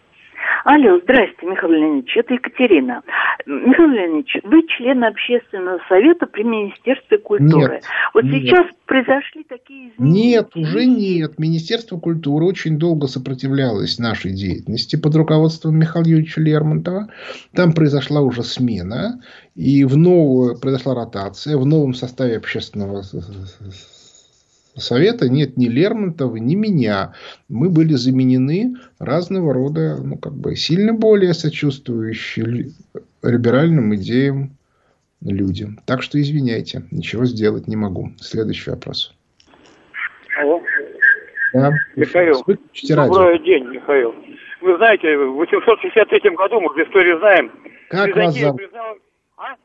[0.71, 3.01] Алло, здрасте, Михаил Леонидович, это Екатерина.
[3.47, 7.73] Михаил Леонидович, вы член общественного совета при Министерстве культуры.
[7.73, 8.43] Нет, вот нет.
[8.43, 10.29] сейчас произошли такие изменения.
[10.29, 11.39] Нет, уже нет.
[11.39, 17.09] Министерство культуры очень долго сопротивлялось нашей деятельности под руководством Михаила Юрьевича Лермонтова.
[17.55, 19.23] Там произошла уже смена,
[19.55, 23.01] и в новую произошла ротация в новом составе общественного
[24.75, 27.13] совета нет ни Лермонтова, ни меня.
[27.47, 32.71] Мы были заменены разного рода, ну, как бы, сильно более сочувствующие
[33.23, 34.51] либеральным идеям
[35.21, 35.79] людям.
[35.85, 38.11] Так что извиняйте, ничего сделать не могу.
[38.17, 39.13] Следующий вопрос.
[40.39, 40.61] Алло.
[41.53, 41.71] Да.
[41.95, 43.43] Михаил, добрый радио.
[43.43, 44.15] день, Михаил.
[44.61, 47.51] Вы знаете, в 863 году, мы в истории знаем,
[47.89, 48.57] как вас зовут?
[48.57, 48.97] Признал...
[49.37, 49.55] А?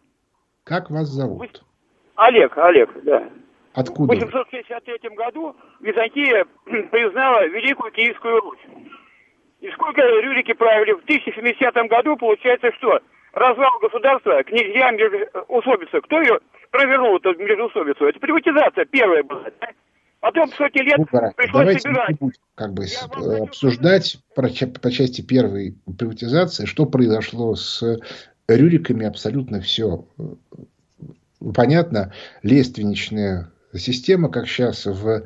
[0.65, 1.63] Как вас зовут?
[2.17, 3.29] Олег, Олег, да.
[3.75, 4.15] Откуда?
[4.15, 8.59] В 863 году Византия признала Великую Киевскую Русь.
[9.61, 10.93] И сколько Рюрики правили?
[10.93, 13.01] В 1070 году получается что?
[13.33, 16.01] Развал государства, князья межусобица.
[16.03, 16.39] Кто ее
[16.71, 18.07] провернул, эту межусобицу?
[18.07, 19.45] Это приватизация первая была.
[19.61, 19.69] Да?
[20.21, 21.33] Потом сотни лет Выбора.
[21.37, 22.09] пришлось Давайте собирать.
[22.11, 24.49] Не будем как бы Я обсуждать про,
[24.81, 27.83] по части первой приватизации, что произошло с
[28.47, 30.05] Рюриками, абсолютно все
[31.53, 32.13] понятно.
[32.43, 35.25] Лественничная система, как сейчас в,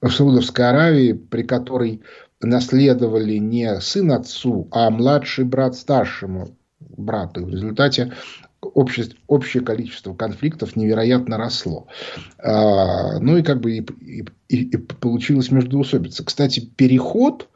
[0.00, 2.02] в Саудовской Аравии, при которой
[2.40, 7.44] наследовали не сын отцу, а младший брат старшему брату.
[7.44, 8.12] В результате
[8.60, 11.86] общее, общее количество конфликтов невероятно росло.
[12.38, 13.86] А, ну и как бы и,
[14.48, 16.24] и, и получилось междоусобица.
[16.24, 17.48] Кстати, переход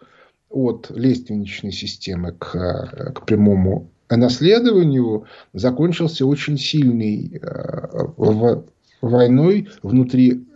[0.48, 8.56] от лественничной системы к, к прямому наследованию закончился очень сильной э,
[9.00, 10.46] войной внутри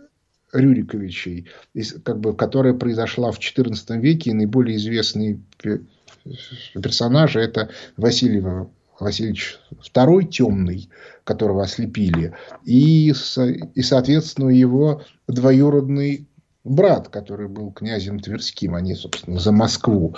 [0.53, 1.47] Рюриковичей,
[2.03, 4.31] как бы, которая произошла в XIV веке.
[4.31, 5.41] И наиболее известный
[6.73, 8.43] персонаж это Василий
[8.99, 9.57] Васильевич
[9.95, 10.89] II Темный,
[11.23, 12.33] которого ослепили,
[12.65, 16.27] и, и, соответственно, его двоюродный
[16.63, 20.15] брат, который был князем Тверским, они, собственно, за Москву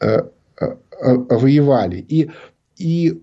[0.00, 0.22] э,
[0.60, 1.96] э, воевали.
[2.08, 2.30] И
[2.80, 3.22] и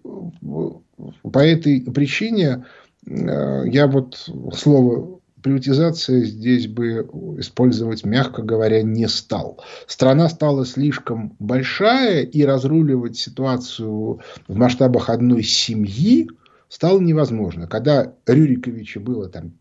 [1.24, 2.66] по этой причине
[3.06, 9.64] э, я вот слово приватизация здесь бы использовать, мягко говоря, не стал.
[9.88, 16.28] Страна стала слишком большая, и разруливать ситуацию в масштабах одной семьи
[16.70, 17.68] стало невозможно.
[17.68, 19.54] Когда Рюриковича было там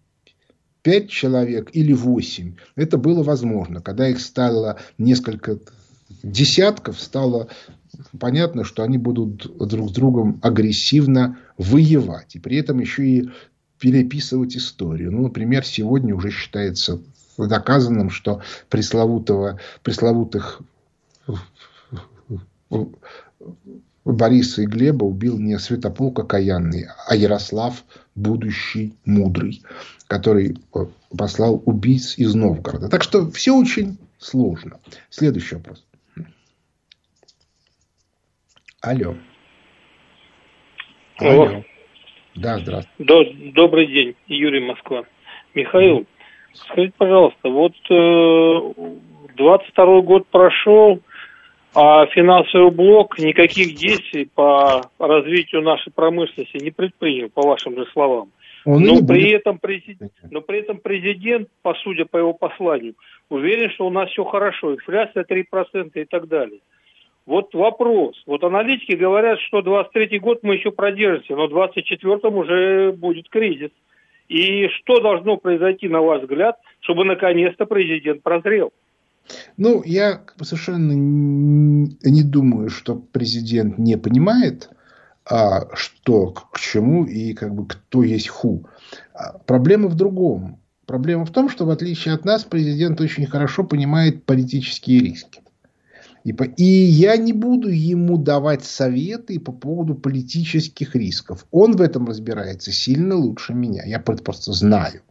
[0.83, 3.81] пять человек или восемь, это было возможно.
[3.81, 5.59] Когда их стало несколько
[6.23, 7.49] десятков, стало
[8.19, 12.37] понятно, что они будут друг с другом агрессивно воевать.
[12.37, 13.31] И при этом еще и
[13.79, 15.13] переписывать историю.
[15.13, 17.01] Ну, например, сегодня уже считается
[17.37, 20.63] доказанным, что пресловутого, пресловутых
[24.05, 29.63] Бориса и Глеба убил не Святополк окаянный, а Ярослав, будущий мудрый,
[30.07, 32.89] который э, послал убийц из Новгорода.
[32.89, 34.79] Так что все очень сложно.
[35.11, 35.85] Следующий вопрос.
[38.87, 39.17] Алло.
[41.19, 41.43] Алло.
[41.43, 41.65] Алло.
[42.37, 43.53] Да, здравствуйте.
[43.53, 45.03] Добрый день, Юрий Москва.
[45.57, 46.07] Михаил,
[46.53, 48.95] скажите, пожалуйста, вот э,
[49.37, 51.01] 22 год прошел,
[51.75, 58.31] а финансовый блок никаких действий по развитию нашей промышленности не предпринял, по вашим же словам.
[58.65, 59.59] Он но, при этом
[60.31, 62.95] но при этом президент, по сути, по его посланию,
[63.31, 66.61] уверен, что у нас все хорошо, инфляция 3% и так далее.
[67.27, 68.15] Вот вопрос.
[68.27, 73.71] Вот аналитики говорят, что 23 год мы еще продержимся, но в 24 уже будет кризис.
[74.29, 78.73] И что должно произойти, на ваш взгляд, чтобы наконец-то президент прозрел?
[79.57, 84.71] Ну, я совершенно не думаю, что президент не понимает,
[85.29, 88.67] а, что к чему и как бы кто есть ху.
[89.15, 90.61] А, проблема в другом.
[90.87, 95.41] Проблема в том, что в отличие от нас президент очень хорошо понимает политические риски.
[96.27, 101.47] И, и я не буду ему давать советы по поводу политических рисков.
[101.53, 103.85] Он в этом разбирается сильно лучше меня.
[103.87, 105.03] Я просто знаю.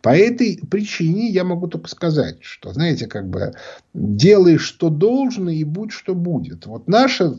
[0.00, 3.54] По этой причине я могу только сказать, что, знаете, как бы
[3.94, 6.66] делай, что должно, и будь, что будет.
[6.66, 7.34] Вот наша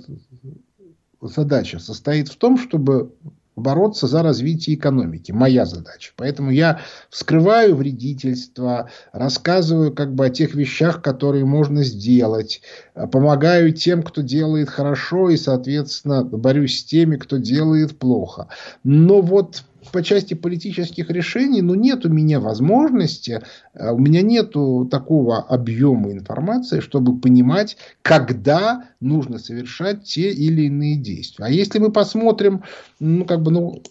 [1.22, 3.14] задача состоит в том, чтобы
[3.56, 5.32] бороться за развитие экономики.
[5.32, 6.12] Моя задача.
[6.16, 12.62] Поэтому я вскрываю вредительство, рассказываю как бы о тех вещах, которые можно сделать,
[13.12, 18.48] помогаю тем, кто делает хорошо и, соответственно, борюсь с теми, кто делает плохо.
[18.84, 23.42] Но вот по части политических решений, ну, нет у меня возможности,
[23.74, 24.54] э, у меня нет
[24.90, 31.46] такого объема информации, чтобы понимать, когда нужно совершать те или иные действия.
[31.46, 32.64] А если мы посмотрим,
[33.00, 33.82] ну, как бы, ну,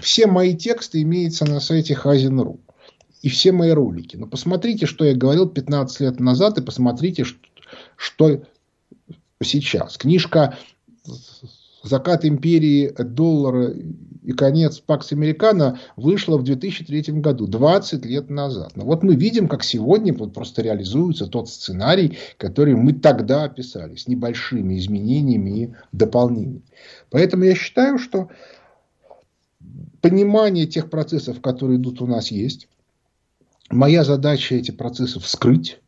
[0.00, 2.60] все мои тексты имеются на сайте Хазин.ру.
[3.22, 4.16] И все мои ролики.
[4.16, 7.38] Но посмотрите, что я говорил 15 лет назад, и посмотрите, что,
[7.96, 8.42] что
[9.42, 9.96] сейчас.
[9.96, 10.58] Книжка
[11.84, 13.74] «Закат империи доллара
[14.24, 18.72] и конец Пакс Американо вышла в 2003 году, 20 лет назад.
[18.74, 24.08] Но вот мы видим, как сегодня просто реализуется тот сценарий, который мы тогда описали, с
[24.08, 26.62] небольшими изменениями и дополнениями.
[27.10, 28.30] Поэтому я считаю, что
[30.00, 32.66] понимание тех процессов, которые идут у нас, есть.
[33.70, 35.80] Моя задача эти процессы вскрыть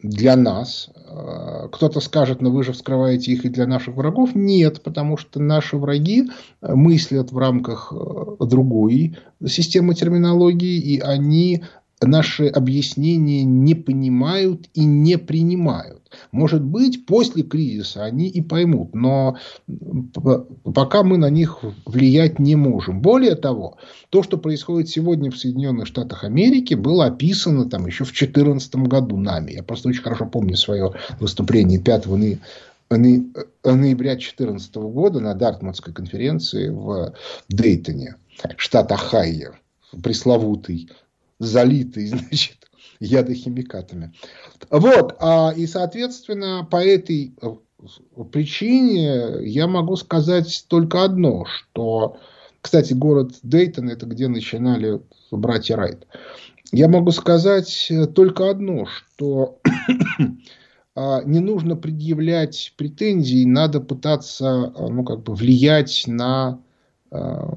[0.00, 0.90] для нас.
[0.94, 4.34] Э, кто-то скажет, но вы же вскрываете их и для наших врагов.
[4.34, 6.30] Нет, потому что наши враги
[6.60, 11.64] э, мыслят в рамках э, другой системы терминологии, и они
[12.02, 16.02] наши объяснения не понимают и не принимают.
[16.30, 19.36] Может быть, после кризиса они и поймут, но
[20.62, 23.00] пока мы на них влиять не можем.
[23.00, 23.78] Более того,
[24.10, 29.16] то, что происходит сегодня в Соединенных Штатах Америки, было описано там еще в 2014 году
[29.16, 29.52] нами.
[29.52, 32.06] Я просто очень хорошо помню свое выступление 5
[32.90, 37.14] ноября 2014 года на Дартмутской конференции в
[37.48, 38.16] Дейтоне,
[38.56, 39.54] штат Ohio,
[40.02, 40.90] пресловутый
[41.38, 42.56] залитый, значит,
[43.00, 44.12] ядохимикатами.
[44.70, 52.16] Вот, а, и, соответственно, по этой э, причине я могу сказать только одно, что,
[52.60, 56.06] кстати, город Дейтон, это где начинали братья Райт.
[56.72, 59.60] Я могу сказать только одно, что
[60.94, 66.60] а, не нужно предъявлять претензий, надо пытаться ну, как бы влиять на
[67.10, 67.48] Э,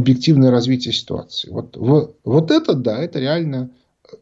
[0.00, 1.50] объективное развитие ситуации.
[1.50, 3.70] Вот, вот это, да, это реально
[4.10, 4.16] э,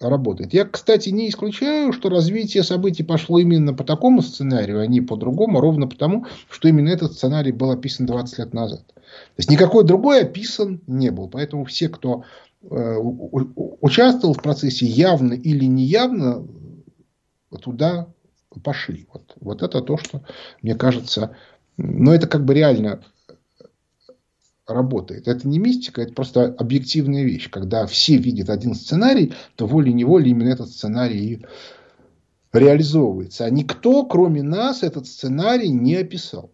[0.00, 0.52] работает.
[0.52, 5.16] Я, кстати, не исключаю, что развитие событий пошло именно по такому сценарию, а не по
[5.16, 8.86] другому, ровно потому, что именно этот сценарий был описан 20 лет назад.
[8.86, 11.28] То есть никакой другой описан не был.
[11.28, 12.24] Поэтому все, кто
[12.62, 12.96] э,
[13.80, 16.46] участвовал в процессе явно или неявно,
[17.62, 18.08] туда
[18.62, 19.06] пошли.
[19.12, 20.22] Вот, вот это то, что
[20.62, 21.36] мне кажется,
[21.76, 23.02] но это как бы реально
[24.68, 25.28] работает.
[25.28, 27.50] Это не мистика, это просто объективная вещь.
[27.50, 31.46] Когда все видят один сценарий, то волей-неволей именно этот сценарий
[32.52, 33.44] реализовывается.
[33.44, 36.52] А никто, кроме нас, этот сценарий не описал.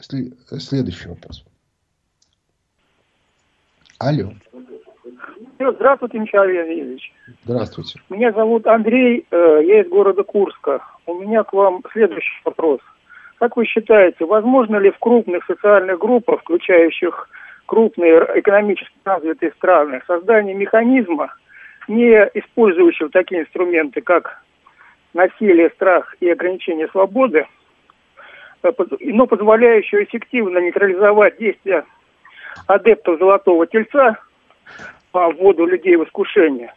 [0.00, 1.44] Следующий вопрос.
[3.98, 4.32] Алло.
[5.58, 7.12] Здравствуйте, Михаил Леонидович.
[7.44, 8.00] Здравствуйте.
[8.10, 10.82] Меня зовут Андрей, э, я из города Курска.
[11.06, 12.80] У меня к вам следующий вопрос.
[13.44, 17.28] Как вы считаете, возможно ли в крупных социальных группах, включающих
[17.66, 21.30] крупные экономически развитые страны создание механизма,
[21.86, 24.42] не использующего такие инструменты, как
[25.12, 27.46] насилие, страх и ограничение свободы,
[28.62, 31.84] э, но позволяющего эффективно нейтрализовать действия
[32.66, 34.16] адептов Золотого Тельца
[35.12, 36.72] по вводу людей в искушение,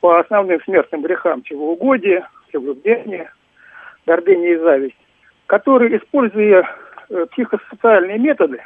[0.00, 3.32] по основным смертным грехам чревоугодия, влюбление,
[4.06, 5.03] гордыня и зависть,
[5.46, 6.68] которые, используя
[7.10, 8.62] э, психосоциальные методы,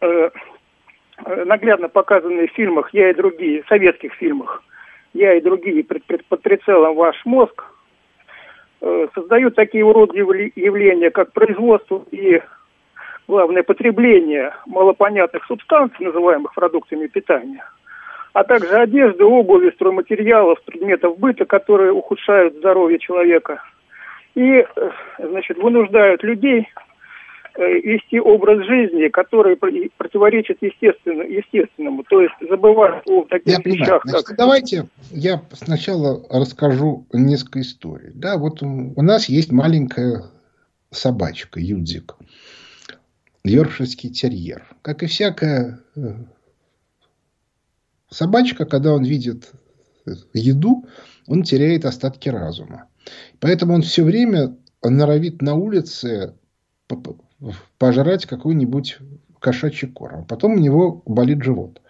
[0.00, 0.30] э,
[1.44, 4.62] наглядно показанные в фильмах «Я и другие», советских фильмах
[5.12, 7.64] «Я и другие» под, под прицелом «Ваш мозг»,
[8.80, 12.42] э, создают такие уродливые явления, как производство и,
[13.28, 17.64] главное, потребление малопонятных субстанций, называемых продуктами питания,
[18.32, 23.62] а также одежды, обуви, стройматериалов, предметов быта, которые ухудшают здоровье человека
[24.34, 24.66] и,
[25.18, 26.68] значит, вынуждают людей
[27.54, 32.02] Э, вести образ жизни, который противоречит естественно, естественному.
[32.04, 34.02] То есть забывать о таких я вещах.
[34.06, 34.38] Значит, как...
[34.38, 38.12] Давайте я сначала расскажу несколько историй.
[38.14, 40.22] Да, вот у нас есть маленькая
[40.90, 42.16] собачка, Юдзик.
[43.44, 44.64] Йоркширский терьер.
[44.80, 46.00] Как и всякая э,
[48.08, 49.50] собачка, когда он видит
[50.32, 50.86] еду,
[51.26, 52.88] он теряет остатки разума.
[53.40, 56.34] Поэтому он все время норовит на улице
[57.78, 58.98] пожрать какой-нибудь
[59.38, 60.20] кошачий корм.
[60.20, 61.80] А потом у него болит живот.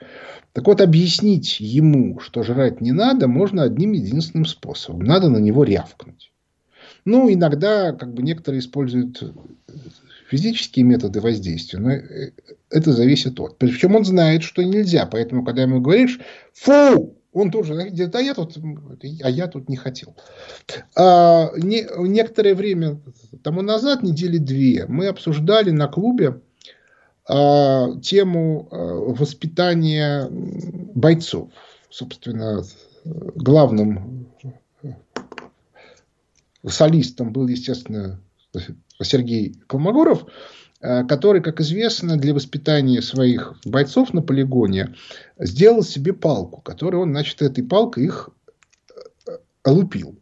[0.53, 5.05] Так вот, объяснить ему, что жрать не надо, можно одним единственным способом.
[5.05, 6.31] Надо на него рявкнуть.
[7.05, 9.23] Ну, иногда как бы некоторые используют
[10.31, 11.91] физические методы воздействия, но
[12.71, 13.59] это зависит от.
[13.59, 15.07] Причем он знает, что нельзя.
[15.07, 16.21] Поэтому, когда ему говоришь,
[16.53, 18.57] фу, он тоже говорит, а я тут,
[19.23, 20.15] а я тут не хотел.
[20.97, 23.01] А, не, некоторое время
[23.43, 26.41] тому назад, недели две, мы обсуждали на клубе
[27.27, 31.51] а, тему а, воспитания бойцов.
[31.89, 32.63] Собственно,
[33.05, 34.29] главным
[36.67, 38.21] солистом был, естественно,
[39.01, 44.95] Сергей Колмогоров– Э, который, как известно, для воспитания своих бойцов на полигоне
[45.39, 48.31] сделал себе палку, которой он, значит, этой палкой их
[49.27, 49.33] э,
[49.65, 50.17] лупил.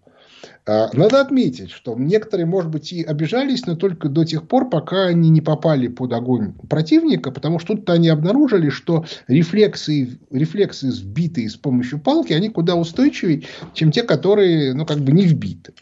[0.67, 5.07] Э, надо отметить, что некоторые, может быть, и обижались, но только до тех пор, пока
[5.07, 11.49] они не попали под огонь противника, потому что тут они обнаружили, что рефлексы, рефлексы, вбитые
[11.49, 13.45] с помощью палки, они куда устойчивее,
[13.75, 15.73] чем те, которые, ну, как бы не вбиты.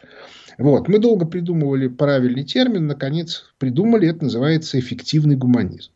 [0.59, 0.89] Вот.
[0.89, 5.93] Мы долго придумывали правильный термин, наконец придумали, это называется эффективный гуманизм.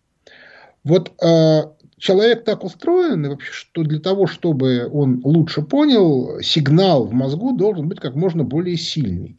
[0.85, 1.63] Вот э,
[1.99, 7.89] человек так устроен, вообще, что для того, чтобы он лучше понял, сигнал в мозгу должен
[7.89, 9.37] быть как можно более сильный.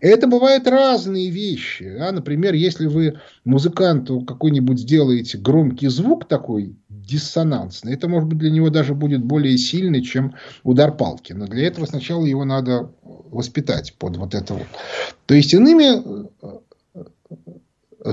[0.00, 1.94] Это бывают разные вещи.
[1.98, 2.12] Да?
[2.12, 8.70] Например, если вы музыканту какой-нибудь сделаете громкий звук такой диссонансный, это может быть для него
[8.70, 11.32] даже будет более сильный, чем удар палки.
[11.32, 14.66] Но для этого сначала его надо воспитать под вот это вот.
[15.26, 16.28] То есть, иными
[18.04, 18.12] э,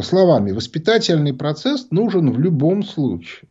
[0.00, 3.48] словами, воспитательный процесс нужен в любом случае.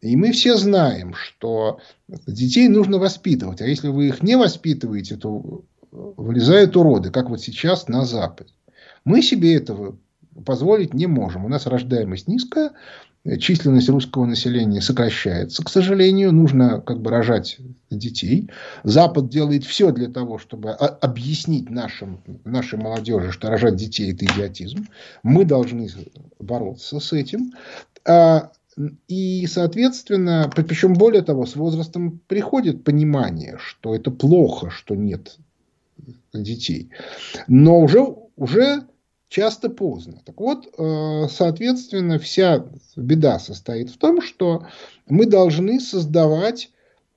[0.00, 1.78] И мы все знаем, что
[2.26, 3.60] детей нужно воспитывать.
[3.60, 5.62] А если вы их не воспитываете, то
[5.92, 8.52] вылезают уроды, как вот сейчас на Западе.
[9.04, 9.96] Мы себе этого
[10.44, 11.44] позволить не можем.
[11.44, 12.72] У нас рождаемость низкая,
[13.38, 15.62] численность русского населения сокращается.
[15.62, 17.58] К сожалению, нужно как бы рожать
[17.90, 18.50] детей.
[18.82, 24.86] Запад делает все для того, чтобы объяснить нашим, нашей молодежи, что рожать детей– это идиотизм.
[25.22, 25.88] Мы должны
[26.38, 27.52] бороться с этим.
[28.06, 28.52] А,
[29.08, 35.36] и, соответственно, причем более того, с возрастом приходит понимание, что это плохо, что нет
[36.32, 36.90] детей.
[37.48, 38.86] Но уже, уже
[39.28, 40.20] часто поздно.
[40.24, 44.66] Так вот, э, соответственно, вся беда состоит в том, что
[45.08, 46.70] мы должны создавать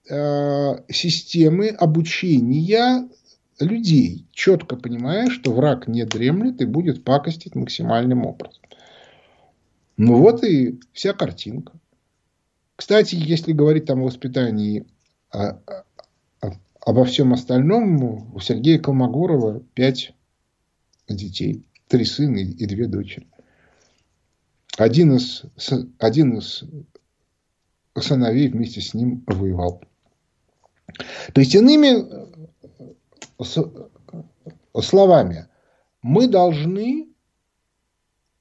[0.10, 3.10] э, системы обучения
[3.60, 8.62] людей, четко понимая, что враг не дремлет и будет пакостить максимальным образом.
[9.98, 11.74] Ну вот и вся картинка.
[12.76, 14.86] Кстати, если говорить там о воспитании
[15.32, 15.60] а,
[16.86, 20.14] Обо всем остальном у Сергея Колмогорова пять
[21.08, 21.66] детей.
[21.88, 23.28] Три сына и две дочери.
[24.78, 25.44] Один из,
[26.00, 26.64] один из
[27.98, 29.82] сыновей вместе с ним воевал.
[31.34, 32.06] То есть, иными
[34.82, 35.48] словами,
[36.02, 37.08] мы должны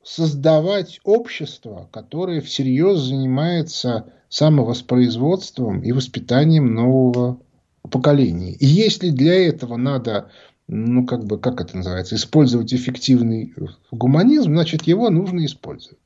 [0.02, 7.41] создавать общество, которое всерьез занимается самовоспроизводством и воспитанием нового
[7.90, 8.52] поколений.
[8.52, 10.30] И если для этого надо,
[10.68, 13.54] ну, как бы, как это называется, использовать эффективный
[13.90, 15.98] гуманизм, значит, его нужно использовать.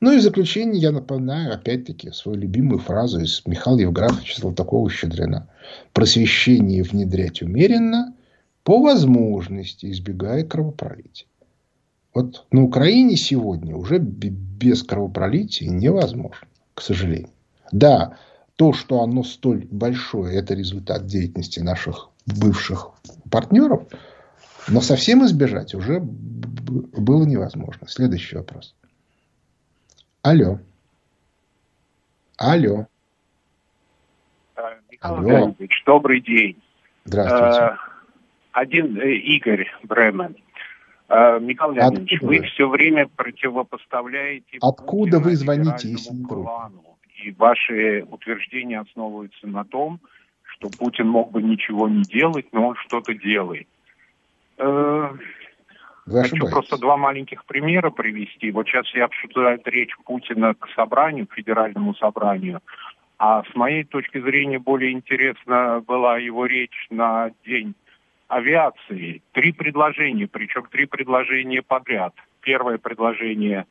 [0.00, 5.46] Ну и в заключение я напоминаю, опять-таки, свою любимую фразу из Михаила Евграфовича Золотакова-Щедрина.
[5.92, 8.14] Просвещение внедрять умеренно,
[8.64, 11.26] по возможности избегая кровопролития.
[12.14, 17.30] Вот на Украине сегодня уже без кровопролития невозможно, к сожалению.
[17.70, 18.18] Да,
[18.62, 22.92] то, что оно столь большое, это результат деятельности наших бывших
[23.28, 23.88] партнеров,
[24.68, 27.88] но совсем избежать уже было невозможно.
[27.88, 28.76] Следующий вопрос.
[30.22, 30.60] Алло.
[32.38, 32.86] Алло.
[34.88, 35.54] Михаил Алло.
[35.84, 36.62] добрый день.
[37.04, 37.58] Здравствуйте.
[37.58, 37.78] А,
[38.52, 40.36] один э, Игорь Бремен.
[41.08, 44.58] А, Михаил Леонидович, вы все время противопоставляете...
[44.60, 46.91] Откуда вы звоните, если не плану,
[47.22, 50.00] И ваши утверждения основываются на том,
[50.44, 53.68] что Путин мог бы ничего не делать, но он что-то делает.
[54.58, 55.10] Э,
[56.06, 58.50] вы Хочу просто два маленьких примера привести.
[58.50, 62.60] Вот сейчас я обсуждаю речь Путина к собранию, к федеральному собранию.
[63.18, 67.74] А с моей точки зрения более интересна была его речь на день
[68.26, 69.22] авиации.
[69.32, 72.14] Три предложения, причем три предложения подряд.
[72.40, 73.66] Первое предложение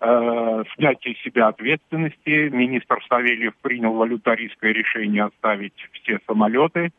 [0.00, 2.48] э, снятие себя ответственности.
[2.48, 6.90] Министр Савельев принял волюнтаристское решение оставить все самолеты.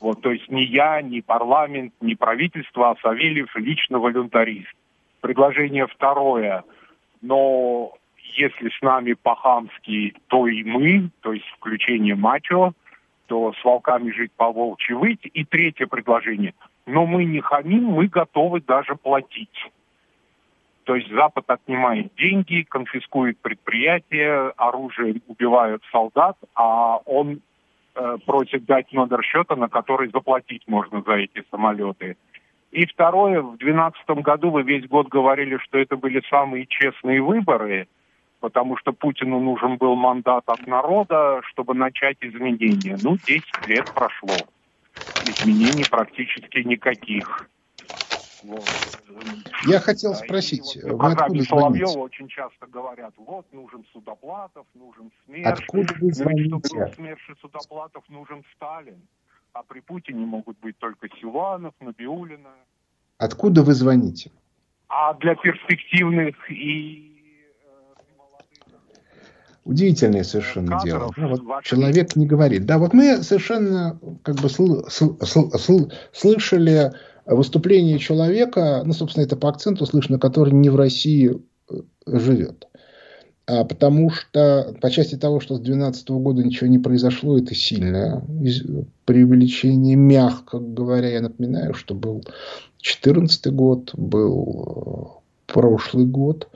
[0.00, 4.72] Вот, то есть ни я, ни парламент, ни правительство, а Савельев лично волюнтарист.
[5.20, 6.64] Предложение второе.
[7.20, 7.94] Но
[8.34, 12.72] если с нами по-хамски, то и мы, то есть включение мачо,
[13.26, 15.30] то с волками жить по-волчьи выть.
[15.32, 16.54] И третье предложение.
[16.86, 19.70] Но мы не хамим, мы готовы даже платить.
[20.84, 27.40] То есть Запад отнимает деньги, конфискует предприятия, оружие убивают солдат, а он
[27.94, 32.16] э, просит дать номер счета, на который заплатить можно за эти самолеты.
[32.72, 37.86] И второе, в 2012 году вы весь год говорили, что это были самые честные выборы,
[38.40, 42.96] потому что Путину нужен был мандат от народа, чтобы начать изменения.
[43.02, 44.34] Ну, 10 лет прошло.
[45.24, 47.48] Изменений практически никаких.
[49.66, 51.98] Я хотел спросить, и, вы откуда Соловьева звоните?
[51.98, 55.60] очень часто говорят, вот, нужен Судоплатов, нужен СМЕРШ.
[55.60, 56.48] Откуда вы звоните?
[56.50, 59.00] Был СМЕРШ и Судоплатов, нужен Сталин.
[59.52, 62.50] А при Путине могут быть только Силуанов, Набиулина.
[63.18, 64.30] Откуда вы звоните?
[64.88, 67.08] А для перспективных и
[69.64, 71.12] Удивительное совершенно дело.
[71.16, 72.66] Ну, вот человек не говорит.
[72.66, 76.90] Да, вот мы совершенно как бы сл- сл- сл- слышали
[77.26, 81.74] выступление человека, ну, собственно, это по акценту слышно, который не в России э,
[82.06, 82.66] живет.
[83.46, 88.22] А потому что по части того, что с 2012 года ничего не произошло, это сильное
[89.04, 91.08] преувеличение, мягко говоря.
[91.08, 92.22] Я напоминаю, что был
[92.78, 96.48] 2014 год, был э, прошлый год.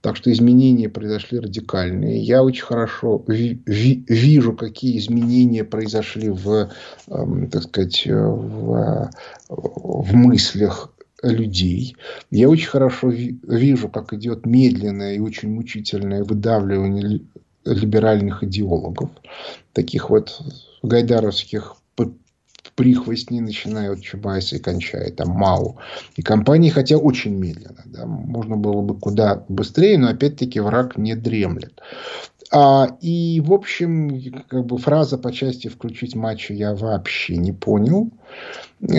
[0.00, 2.22] Так что изменения произошли радикальные.
[2.22, 6.70] Я очень хорошо ви ви вижу, какие изменения произошли в,
[7.08, 9.10] э, так сказать, в,
[9.48, 10.90] в мыслях
[11.22, 11.96] людей.
[12.30, 17.20] Я очень хорошо вижу, как идет медленное и очень мучительное выдавливание
[17.64, 19.10] либеральных идеологов,
[19.72, 20.40] таких вот
[20.82, 21.76] гайдаровских
[22.80, 25.76] прихвостни, начиная от Чубайса и кончая там Мау.
[26.16, 27.82] И компании, хотя очень медленно.
[27.84, 31.82] Да, можно было бы куда быстрее, но опять-таки враг не дремлет.
[32.52, 38.10] А, и, в общем, как бы фраза по части «включить матчу» я вообще не понял.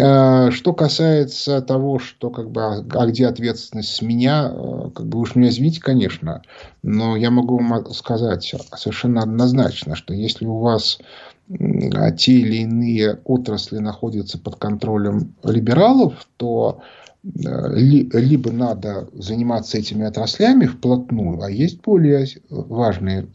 [0.01, 5.05] А, что касается того, что как бы, а, а где ответственность с меня, а, как
[5.05, 6.43] бы уж меня извините, конечно,
[6.81, 10.99] но я могу вам сказать совершенно однозначно, что если у вас
[11.93, 16.81] а те или иные отрасли находятся под контролем либералов, то
[17.23, 23.27] либо надо заниматься этими отраслями вплотную, а есть более важные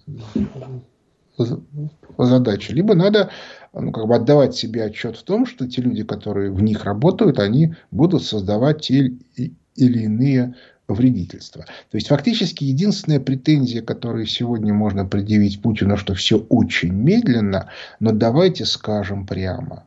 [2.18, 3.30] задачи, либо надо
[3.72, 7.38] ну, как бы отдавать себе отчет в том, что те люди, которые в них работают,
[7.38, 10.54] они будут создавать те или иные
[10.88, 11.64] вредительства.
[11.90, 17.70] То есть, фактически, единственная претензия, которую сегодня можно предъявить Путину, что все очень медленно,
[18.00, 19.84] но давайте скажем прямо.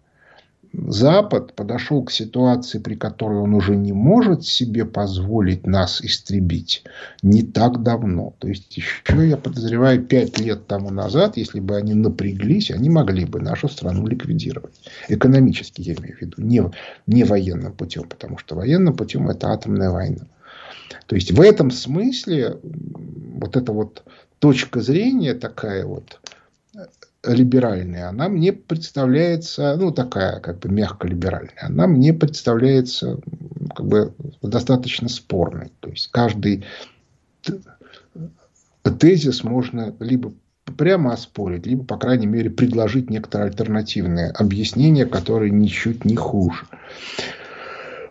[0.71, 6.83] Запад подошел к ситуации, при которой он уже не может себе позволить нас истребить,
[7.23, 8.35] не так давно.
[8.37, 13.25] То есть, еще, я подозреваю, пять лет тому назад, если бы они напряглись, они могли
[13.25, 14.79] бы нашу страну ликвидировать.
[15.07, 16.63] Экономически, я имею в виду, не,
[17.07, 20.27] не военным путем, потому что военным путем это атомная война.
[21.07, 24.03] То есть в этом смысле вот эта вот
[24.37, 26.19] точка зрения такая вот
[27.33, 33.19] либеральная, она мне представляется, ну такая как бы мягко либеральная, она мне представляется
[33.75, 35.71] как бы достаточно спорной.
[35.79, 36.65] То есть каждый
[38.99, 40.33] тезис можно либо
[40.77, 46.65] прямо оспорить, либо, по крайней мере, предложить некоторое альтернативное объяснение, которое ничуть не хуже.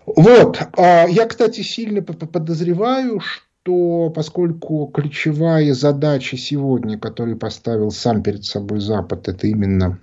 [0.07, 0.59] Вот.
[0.77, 3.48] А я, кстати, сильно подозреваю, что
[4.15, 9.99] поскольку ключевая задача сегодня, которую поставил сам перед собой Запад, это именно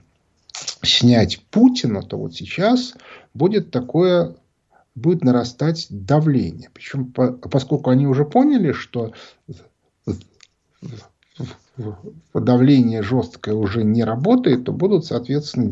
[0.82, 2.96] снять Путина, то вот сейчас
[3.34, 4.36] будет такое
[4.96, 6.70] будет нарастать давление.
[6.74, 9.12] Причем, поскольку они уже поняли, что
[12.34, 15.72] давление жесткое уже не работает, то будут, соответственно,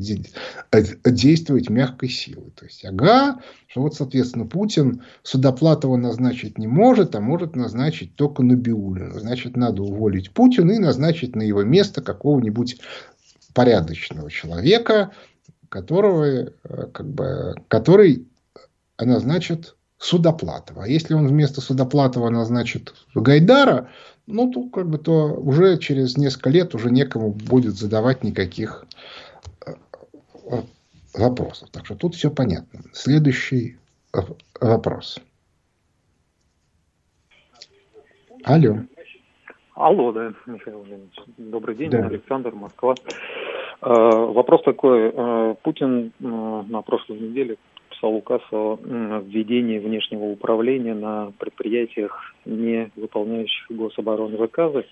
[1.06, 2.52] действовать мягкой силой.
[2.52, 8.44] То есть, ага, что вот, соответственно, Путин Судоплатова назначить не может, а может назначить только
[8.44, 9.20] Набиулину.
[9.20, 12.80] Значит, надо уволить Путина и назначить на его место какого-нибудь
[13.54, 15.12] порядочного человека,
[15.70, 16.52] которого, э,
[16.92, 18.28] как бы, который
[19.00, 20.84] назначит Судоплатова.
[20.84, 23.90] А если он вместо Судоплатова назначит Гайдара,
[24.28, 28.86] ну, то, как бы, то уже через несколько лет уже некому будет задавать никаких
[29.66, 29.72] э,
[30.50, 30.62] э,
[31.14, 31.70] вопросов.
[31.72, 32.82] Так что тут все понятно.
[32.94, 33.78] Следующий
[34.60, 35.20] вопрос.
[38.44, 38.78] Алло.
[39.76, 41.20] Алло, да, Михаил Леонидович.
[41.38, 42.06] Добрый день, да.
[42.06, 42.96] Александр, Москва.
[43.82, 45.12] Э, вопрос такой.
[45.64, 47.58] Путин на прошлой неделе
[48.04, 48.78] подписал указ о
[49.26, 54.86] введении внешнего управления на предприятиях, не выполняющих гособороны заказы,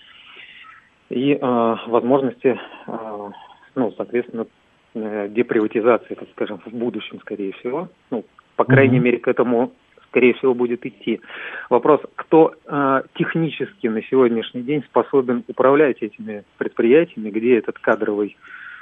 [1.10, 3.30] и э, возможности, э,
[3.74, 4.46] ну, соответственно,
[4.94, 7.88] э, деприватизации, так скажем, в будущем, скорее всего.
[8.10, 8.24] Ну,
[8.56, 9.02] по крайней mm-hmm.
[9.02, 9.72] мере, к этому,
[10.08, 11.20] скорее всего, будет идти.
[11.68, 18.36] Вопрос, кто э, технически на сегодняшний день способен управлять этими предприятиями, где этот кадровый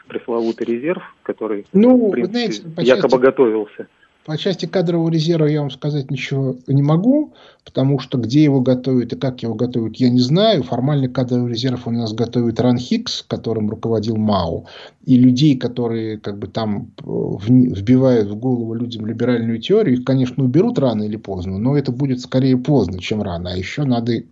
[0.07, 3.25] пресловутый резерв, который, ну, в принципе, знаете, якобы части...
[3.25, 3.89] готовился.
[4.27, 7.33] По части кадрового резерва я вам сказать ничего не могу,
[7.65, 10.63] потому что где его готовят и как его готовят, я не знаю.
[10.63, 14.67] Формальный кадровый резерв у нас готовит Ран Хикс, которым руководил МАУ.
[15.07, 20.45] И людей, которые как бы там э, вбивают в голову людям либеральную теорию, их, конечно,
[20.45, 23.53] уберут рано или поздно, но это будет скорее поздно, чем рано.
[23.53, 24.23] А еще надо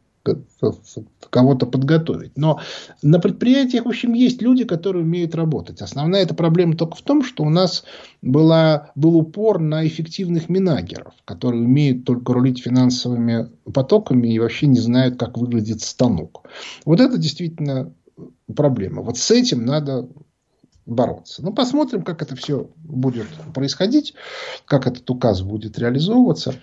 [1.30, 2.36] кого-то подготовить.
[2.36, 2.60] Но
[3.02, 5.80] на предприятиях, в общем, есть люди, которые умеют работать.
[5.80, 7.84] Основная эта проблема только в том, что у нас
[8.22, 14.80] была, был упор на эффективных минагеров, которые умеют только рулить финансовыми потоками и вообще не
[14.80, 16.46] знают, как выглядит станок.
[16.84, 17.92] Вот это действительно
[18.54, 19.02] проблема.
[19.02, 20.08] Вот с этим надо
[20.86, 21.42] бороться.
[21.42, 24.14] Ну, посмотрим, как это все будет происходить,
[24.64, 26.54] как этот указ будет реализовываться.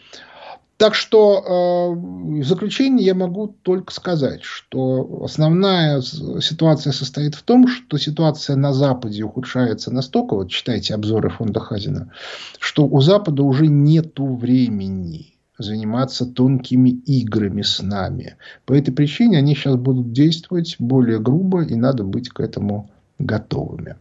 [0.78, 7.68] Так что э, в заключение я могу только сказать, что основная ситуация состоит в том,
[7.68, 12.12] что ситуация на Западе ухудшается настолько, вот читайте обзоры фонда Хазина,
[12.60, 18.36] что у Запада уже нет времени заниматься тонкими играми с нами.
[18.66, 23.96] По этой причине они сейчас будут действовать более грубо, и надо быть к этому готовыми.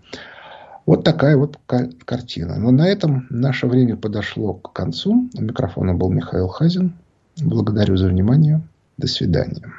[0.87, 1.59] Вот такая вот
[2.05, 2.57] картина.
[2.59, 5.31] Но на этом наше время подошло к концу.
[5.35, 6.95] У микрофона был Михаил Хазин.
[7.43, 8.61] Благодарю за внимание.
[8.97, 9.75] До свидания.